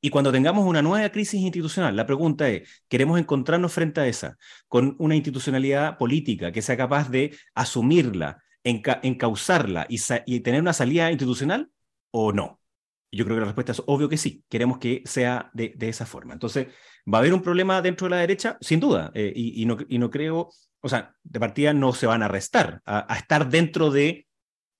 Y 0.00 0.10
cuando 0.10 0.30
tengamos 0.30 0.64
una 0.64 0.80
nueva 0.80 1.08
crisis 1.10 1.40
institucional, 1.40 1.96
la 1.96 2.06
pregunta 2.06 2.48
es, 2.48 2.84
¿queremos 2.88 3.18
encontrarnos 3.18 3.72
frente 3.72 4.00
a 4.00 4.06
esa 4.06 4.36
con 4.68 4.94
una 4.98 5.16
institucionalidad 5.16 5.98
política 5.98 6.52
que 6.52 6.62
sea 6.62 6.76
capaz 6.76 7.10
de 7.10 7.36
asumirla, 7.54 8.42
encauzarla 8.62 9.86
y, 9.88 10.40
tener 10.40 10.60
una 10.60 10.72
salida 10.72 11.10
institucional 11.10 11.70
o 12.12 12.32
no? 12.32 12.60
Yo 13.10 13.24
creo 13.24 13.36
que 13.36 13.40
la 13.40 13.46
respuesta 13.46 13.72
es 13.72 13.82
obvio 13.86 14.08
que 14.08 14.18
sí, 14.18 14.44
queremos 14.48 14.78
que 14.78 15.02
sea 15.04 15.50
de, 15.52 15.74
esa 15.80 16.06
forma. 16.06 16.32
Entonces, 16.32 16.68
¿va 17.12 17.18
a 17.18 17.20
haber 17.20 17.34
un 17.34 17.42
problema 17.42 17.82
dentro 17.82 18.06
de 18.06 18.10
la 18.10 18.18
derecha? 18.18 18.56
Sin 18.60 18.78
duda, 18.78 19.10
eh, 19.14 19.32
y, 19.34 19.66
no, 19.66 19.78
y, 19.88 19.98
no, 19.98 20.10
creo, 20.10 20.50
o 20.80 20.88
sea, 20.88 21.14
de 21.24 21.40
partida 21.40 21.72
no 21.72 21.92
se 21.92 22.06
van 22.06 22.22
a 22.22 22.28
restar 22.28 22.82
a, 22.84 23.16
estar 23.16 23.48
dentro 23.48 23.90
de 23.90 24.28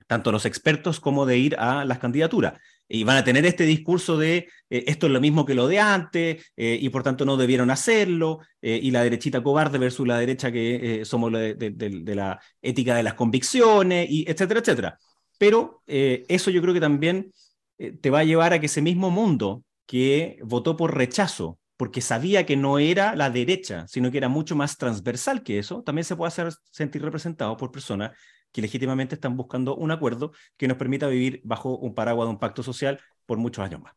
tanto 0.06 0.30
los 0.30 0.46
expertos 0.46 1.00
como 1.00 1.26
de 1.26 1.38
ir 1.38 1.56
a 1.58 1.84
las 1.84 1.98
candidaturas. 1.98 2.54
Y 2.88 3.04
van 3.04 3.18
a 3.18 3.24
tener 3.24 3.44
este 3.44 3.64
discurso 3.64 4.16
de 4.16 4.48
eh, 4.70 4.84
esto 4.86 5.06
es 5.06 5.12
lo 5.12 5.20
mismo 5.20 5.44
que 5.44 5.54
lo 5.54 5.68
de 5.68 5.78
antes 5.78 6.52
eh, 6.56 6.78
y 6.80 6.88
por 6.88 7.02
tanto 7.02 7.24
no 7.24 7.36
debieron 7.36 7.70
hacerlo, 7.70 8.40
y 8.60 8.90
la 8.90 9.04
derechita 9.04 9.42
cobarde 9.42 9.78
versus 9.78 10.06
la 10.06 10.18
derecha 10.18 10.50
que 10.50 11.02
somos 11.04 11.32
de, 11.32 11.54
de, 11.54 12.14
la 12.14 12.40
ética 12.60 12.96
de 12.96 13.04
las 13.04 13.14
convicciones, 13.14 14.08
y 14.10 14.24
etcétera, 14.28 14.60
etcétera. 14.60 14.98
Pero 15.38 15.82
eso 15.86 16.50
yo 16.50 16.60
creo 16.60 16.74
que 16.74 16.80
también 16.80 17.30
eh, 17.78 17.92
te 17.92 18.10
va 18.10 18.20
a 18.20 18.24
llevar 18.24 18.52
a 18.52 18.60
que 18.60 18.66
ese 18.66 18.82
mismo 18.82 19.10
mundo 19.10 19.64
que 19.86 20.38
votó 20.42 20.76
por 20.76 20.96
rechazo, 20.96 21.58
porque 21.76 22.00
sabía 22.00 22.44
que 22.44 22.56
no 22.56 22.78
era 22.78 23.14
la 23.14 23.30
derecha, 23.30 23.86
sino 23.88 24.10
que 24.10 24.18
era 24.18 24.28
mucho 24.28 24.56
más 24.56 24.76
transversal 24.76 25.42
que 25.42 25.58
eso, 25.58 25.82
también 25.82 26.04
se 26.04 26.16
puede 26.16 26.28
hacer 26.28 26.52
sentir 26.70 27.02
representado 27.02 27.56
por 27.56 27.70
personas 27.70 28.10
que 28.52 28.62
legítimamente 28.62 29.14
están 29.14 29.36
buscando 29.36 29.76
un 29.76 29.90
acuerdo 29.90 30.32
que 30.56 30.68
nos 30.68 30.76
permita 30.76 31.06
vivir 31.06 31.40
bajo 31.44 31.76
un 31.76 31.94
paraguas 31.94 32.26
de 32.26 32.30
un 32.30 32.38
pacto 32.38 32.62
social 32.62 33.00
por 33.26 33.38
muchos 33.38 33.64
años 33.64 33.82
más. 33.82 33.94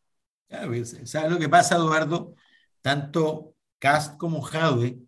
¿Sabes 1.04 1.30
lo 1.30 1.38
que 1.38 1.48
pasa, 1.48 1.76
Eduardo? 1.76 2.34
Tanto 2.82 3.54
Cast 3.78 4.18
como 4.18 4.42
Jadwe 4.42 4.98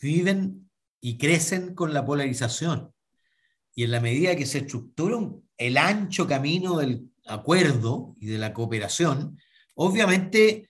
viven 0.00 0.68
y 1.00 1.18
crecen 1.18 1.74
con 1.74 1.94
la 1.94 2.04
polarización. 2.04 2.92
Y 3.74 3.84
en 3.84 3.92
la 3.92 4.00
medida 4.00 4.36
que 4.36 4.46
se 4.46 4.58
estructura 4.58 5.18
el 5.56 5.76
ancho 5.78 6.26
camino 6.26 6.78
del 6.78 7.08
acuerdo 7.26 8.16
y 8.20 8.26
de 8.26 8.38
la 8.38 8.52
cooperación, 8.52 9.38
obviamente 9.74 10.68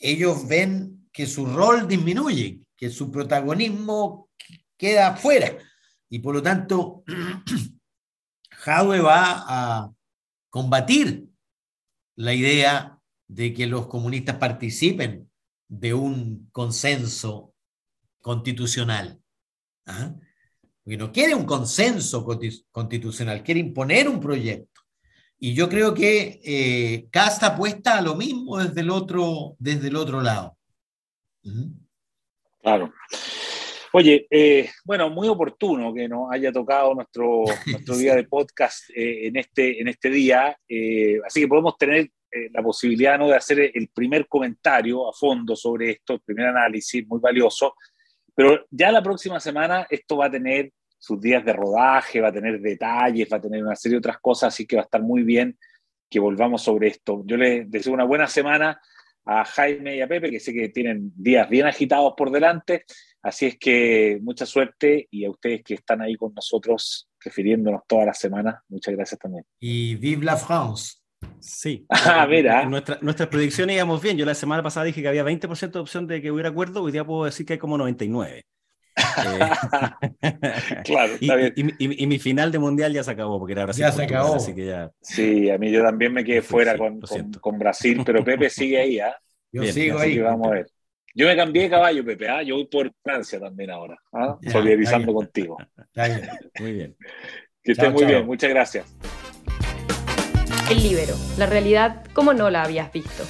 ellos 0.00 0.46
ven 0.48 1.08
que 1.12 1.26
su 1.26 1.46
rol 1.46 1.86
disminuye, 1.86 2.60
que 2.76 2.90
su 2.90 3.10
protagonismo 3.10 4.28
queda 4.76 5.16
fuera. 5.16 5.56
Y 6.14 6.20
por 6.20 6.32
lo 6.32 6.40
tanto, 6.40 7.02
Jadwe 8.50 9.00
va 9.00 9.44
a 9.48 9.92
combatir 10.48 11.26
la 12.14 12.32
idea 12.32 13.00
de 13.26 13.52
que 13.52 13.66
los 13.66 13.88
comunistas 13.88 14.36
participen 14.36 15.28
de 15.66 15.92
un 15.92 16.48
consenso 16.52 17.52
constitucional. 18.20 19.20
¿ah? 19.86 20.14
Porque 20.84 20.96
no 20.96 21.10
quiere 21.10 21.34
un 21.34 21.46
consenso 21.46 22.24
constitucional, 22.70 23.42
quiere 23.42 23.58
imponer 23.58 24.08
un 24.08 24.20
proyecto. 24.20 24.82
Y 25.36 25.52
yo 25.54 25.68
creo 25.68 25.94
que 25.94 26.40
eh, 26.44 27.08
Casta 27.10 27.48
apuesta 27.48 27.98
a 27.98 28.02
lo 28.02 28.14
mismo 28.14 28.58
desde 28.58 28.82
el 28.82 28.90
otro, 28.90 29.56
desde 29.58 29.88
el 29.88 29.96
otro 29.96 30.20
lado. 30.20 30.56
Claro. 32.62 32.92
Oye, 33.96 34.26
eh, 34.28 34.70
bueno, 34.84 35.08
muy 35.08 35.28
oportuno 35.28 35.94
que 35.94 36.08
nos 36.08 36.28
haya 36.32 36.50
tocado 36.50 36.96
nuestro, 36.96 37.44
nuestro 37.66 37.96
día 37.96 38.16
de 38.16 38.24
podcast 38.24 38.90
eh, 38.90 39.28
en, 39.28 39.36
este, 39.36 39.80
en 39.80 39.86
este 39.86 40.10
día. 40.10 40.58
Eh, 40.68 41.20
así 41.24 41.42
que 41.42 41.46
podemos 41.46 41.78
tener 41.78 42.10
la 42.52 42.60
posibilidad 42.60 43.16
¿no? 43.16 43.28
de 43.28 43.36
hacer 43.36 43.70
el 43.72 43.88
primer 43.94 44.26
comentario 44.26 45.08
a 45.08 45.12
fondo 45.12 45.54
sobre 45.54 45.90
esto, 45.90 46.14
el 46.14 46.20
primer 46.22 46.46
análisis 46.46 47.06
muy 47.06 47.20
valioso. 47.20 47.76
Pero 48.34 48.66
ya 48.68 48.90
la 48.90 49.00
próxima 49.00 49.38
semana 49.38 49.86
esto 49.88 50.16
va 50.16 50.26
a 50.26 50.30
tener 50.32 50.72
sus 50.98 51.20
días 51.20 51.44
de 51.44 51.52
rodaje, 51.52 52.20
va 52.20 52.30
a 52.30 52.32
tener 52.32 52.60
detalles, 52.60 53.28
va 53.32 53.36
a 53.36 53.40
tener 53.40 53.62
una 53.62 53.76
serie 53.76 53.94
de 53.94 53.98
otras 53.98 54.18
cosas, 54.18 54.52
así 54.52 54.66
que 54.66 54.74
va 54.74 54.82
a 54.82 54.86
estar 54.86 55.02
muy 55.02 55.22
bien 55.22 55.56
que 56.10 56.18
volvamos 56.18 56.62
sobre 56.62 56.88
esto. 56.88 57.22
Yo 57.24 57.36
les 57.36 57.70
deseo 57.70 57.92
una 57.92 58.02
buena 58.02 58.26
semana 58.26 58.80
a 59.24 59.44
Jaime 59.44 59.94
y 59.96 60.00
a 60.00 60.08
Pepe, 60.08 60.32
que 60.32 60.40
sé 60.40 60.52
que 60.52 60.70
tienen 60.70 61.12
días 61.14 61.48
bien 61.48 61.66
agitados 61.66 62.14
por 62.16 62.32
delante, 62.32 62.84
así 63.24 63.46
es 63.46 63.58
que 63.58 64.18
mucha 64.22 64.46
suerte 64.46 65.08
y 65.10 65.24
a 65.24 65.30
ustedes 65.30 65.62
que 65.64 65.74
están 65.74 66.02
ahí 66.02 66.14
con 66.14 66.32
nosotros, 66.34 67.08
refiriéndonos 67.20 67.82
todas 67.88 68.06
las 68.06 68.18
semanas, 68.18 68.56
muchas 68.68 68.94
gracias 68.94 69.18
también. 69.18 69.44
Y 69.58 69.96
vive 69.96 70.24
la 70.24 70.36
France. 70.36 70.98
Sí. 71.40 71.86
Ah, 71.90 72.26
mira. 72.28 72.66
Nuestra, 72.66 72.98
nuestras 73.00 73.28
predicciones 73.28 73.76
íbamos 73.76 74.02
bien. 74.02 74.16
Yo 74.16 74.26
la 74.26 74.34
semana 74.34 74.62
pasada 74.62 74.84
dije 74.84 75.02
que 75.02 75.08
había 75.08 75.24
20% 75.24 75.72
de 75.72 75.78
opción 75.78 76.06
de 76.06 76.20
que 76.20 76.30
hubiera 76.30 76.50
acuerdo, 76.50 76.82
hoy 76.82 76.92
día 76.92 77.04
puedo 77.04 77.24
decir 77.24 77.46
que 77.46 77.54
hay 77.54 77.58
como 77.58 77.78
99. 77.78 78.44
claro, 80.84 81.14
está 81.20 81.36
bien. 81.36 81.54
Y, 81.56 82.06
mi 82.06 82.18
final 82.18 82.52
de 82.52 82.58
mundial 82.58 82.92
ya 82.92 83.02
se 83.02 83.10
acabó, 83.10 83.38
porque 83.38 83.52
era 83.52 83.64
Brasil. 83.64 83.80
Ya 83.80 83.92
se 83.92 84.04
acabó. 84.04 84.34
Así 84.34 84.54
que 84.54 84.66
ya... 84.66 84.90
Sí, 85.00 85.50
a 85.50 85.58
mí 85.58 85.70
yo 85.72 85.82
también 85.82 86.12
me 86.12 86.24
quedé 86.24 86.42
fuera 86.42 86.76
con, 86.76 87.00
con, 87.40 87.58
Brasil, 87.58 88.02
pero 88.04 88.22
Pepe 88.22 88.50
sigue 88.50 88.78
ahí, 88.78 89.00
¿ah? 89.00 89.16
Yo 89.50 89.64
sigo 89.64 89.98
ahí. 89.98 90.18
Vamos 90.18 90.48
a 90.48 90.50
ver. 90.50 90.66
Yo 91.16 91.28
me 91.28 91.36
cambié 91.36 91.62
de 91.62 91.70
caballo, 91.70 92.04
Pepe, 92.04 92.28
¿ah? 92.28 92.42
Yo 92.42 92.56
voy 92.56 92.66
por 92.66 92.92
Francia 93.00 93.38
también 93.38 93.70
ahora, 93.70 93.96
¿ah? 94.12 94.36
solidarizando 94.50 95.14
contigo. 95.14 95.56
Muy 96.58 96.72
bien. 96.72 96.96
Que 97.62 97.72
esté 97.72 97.88
muy 97.88 98.04
bien, 98.04 98.26
muchas 98.26 98.50
gracias. 98.50 98.96
El 100.68 100.82
libero, 100.82 101.14
la 101.38 101.46
realidad 101.46 102.04
como 102.14 102.34
no 102.34 102.50
la 102.50 102.64
habías 102.64 102.92
visto. 102.92 103.22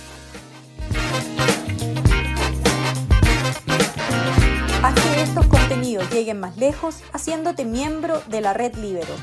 Haz 4.82 4.94
que 4.94 5.22
estos 5.22 5.46
contenidos 5.46 6.10
lleguen 6.10 6.40
más 6.40 6.56
lejos 6.56 7.02
haciéndote 7.12 7.66
miembro 7.66 8.22
de 8.28 8.40
la 8.40 8.54
red 8.54 8.74
Libero. 8.76 9.14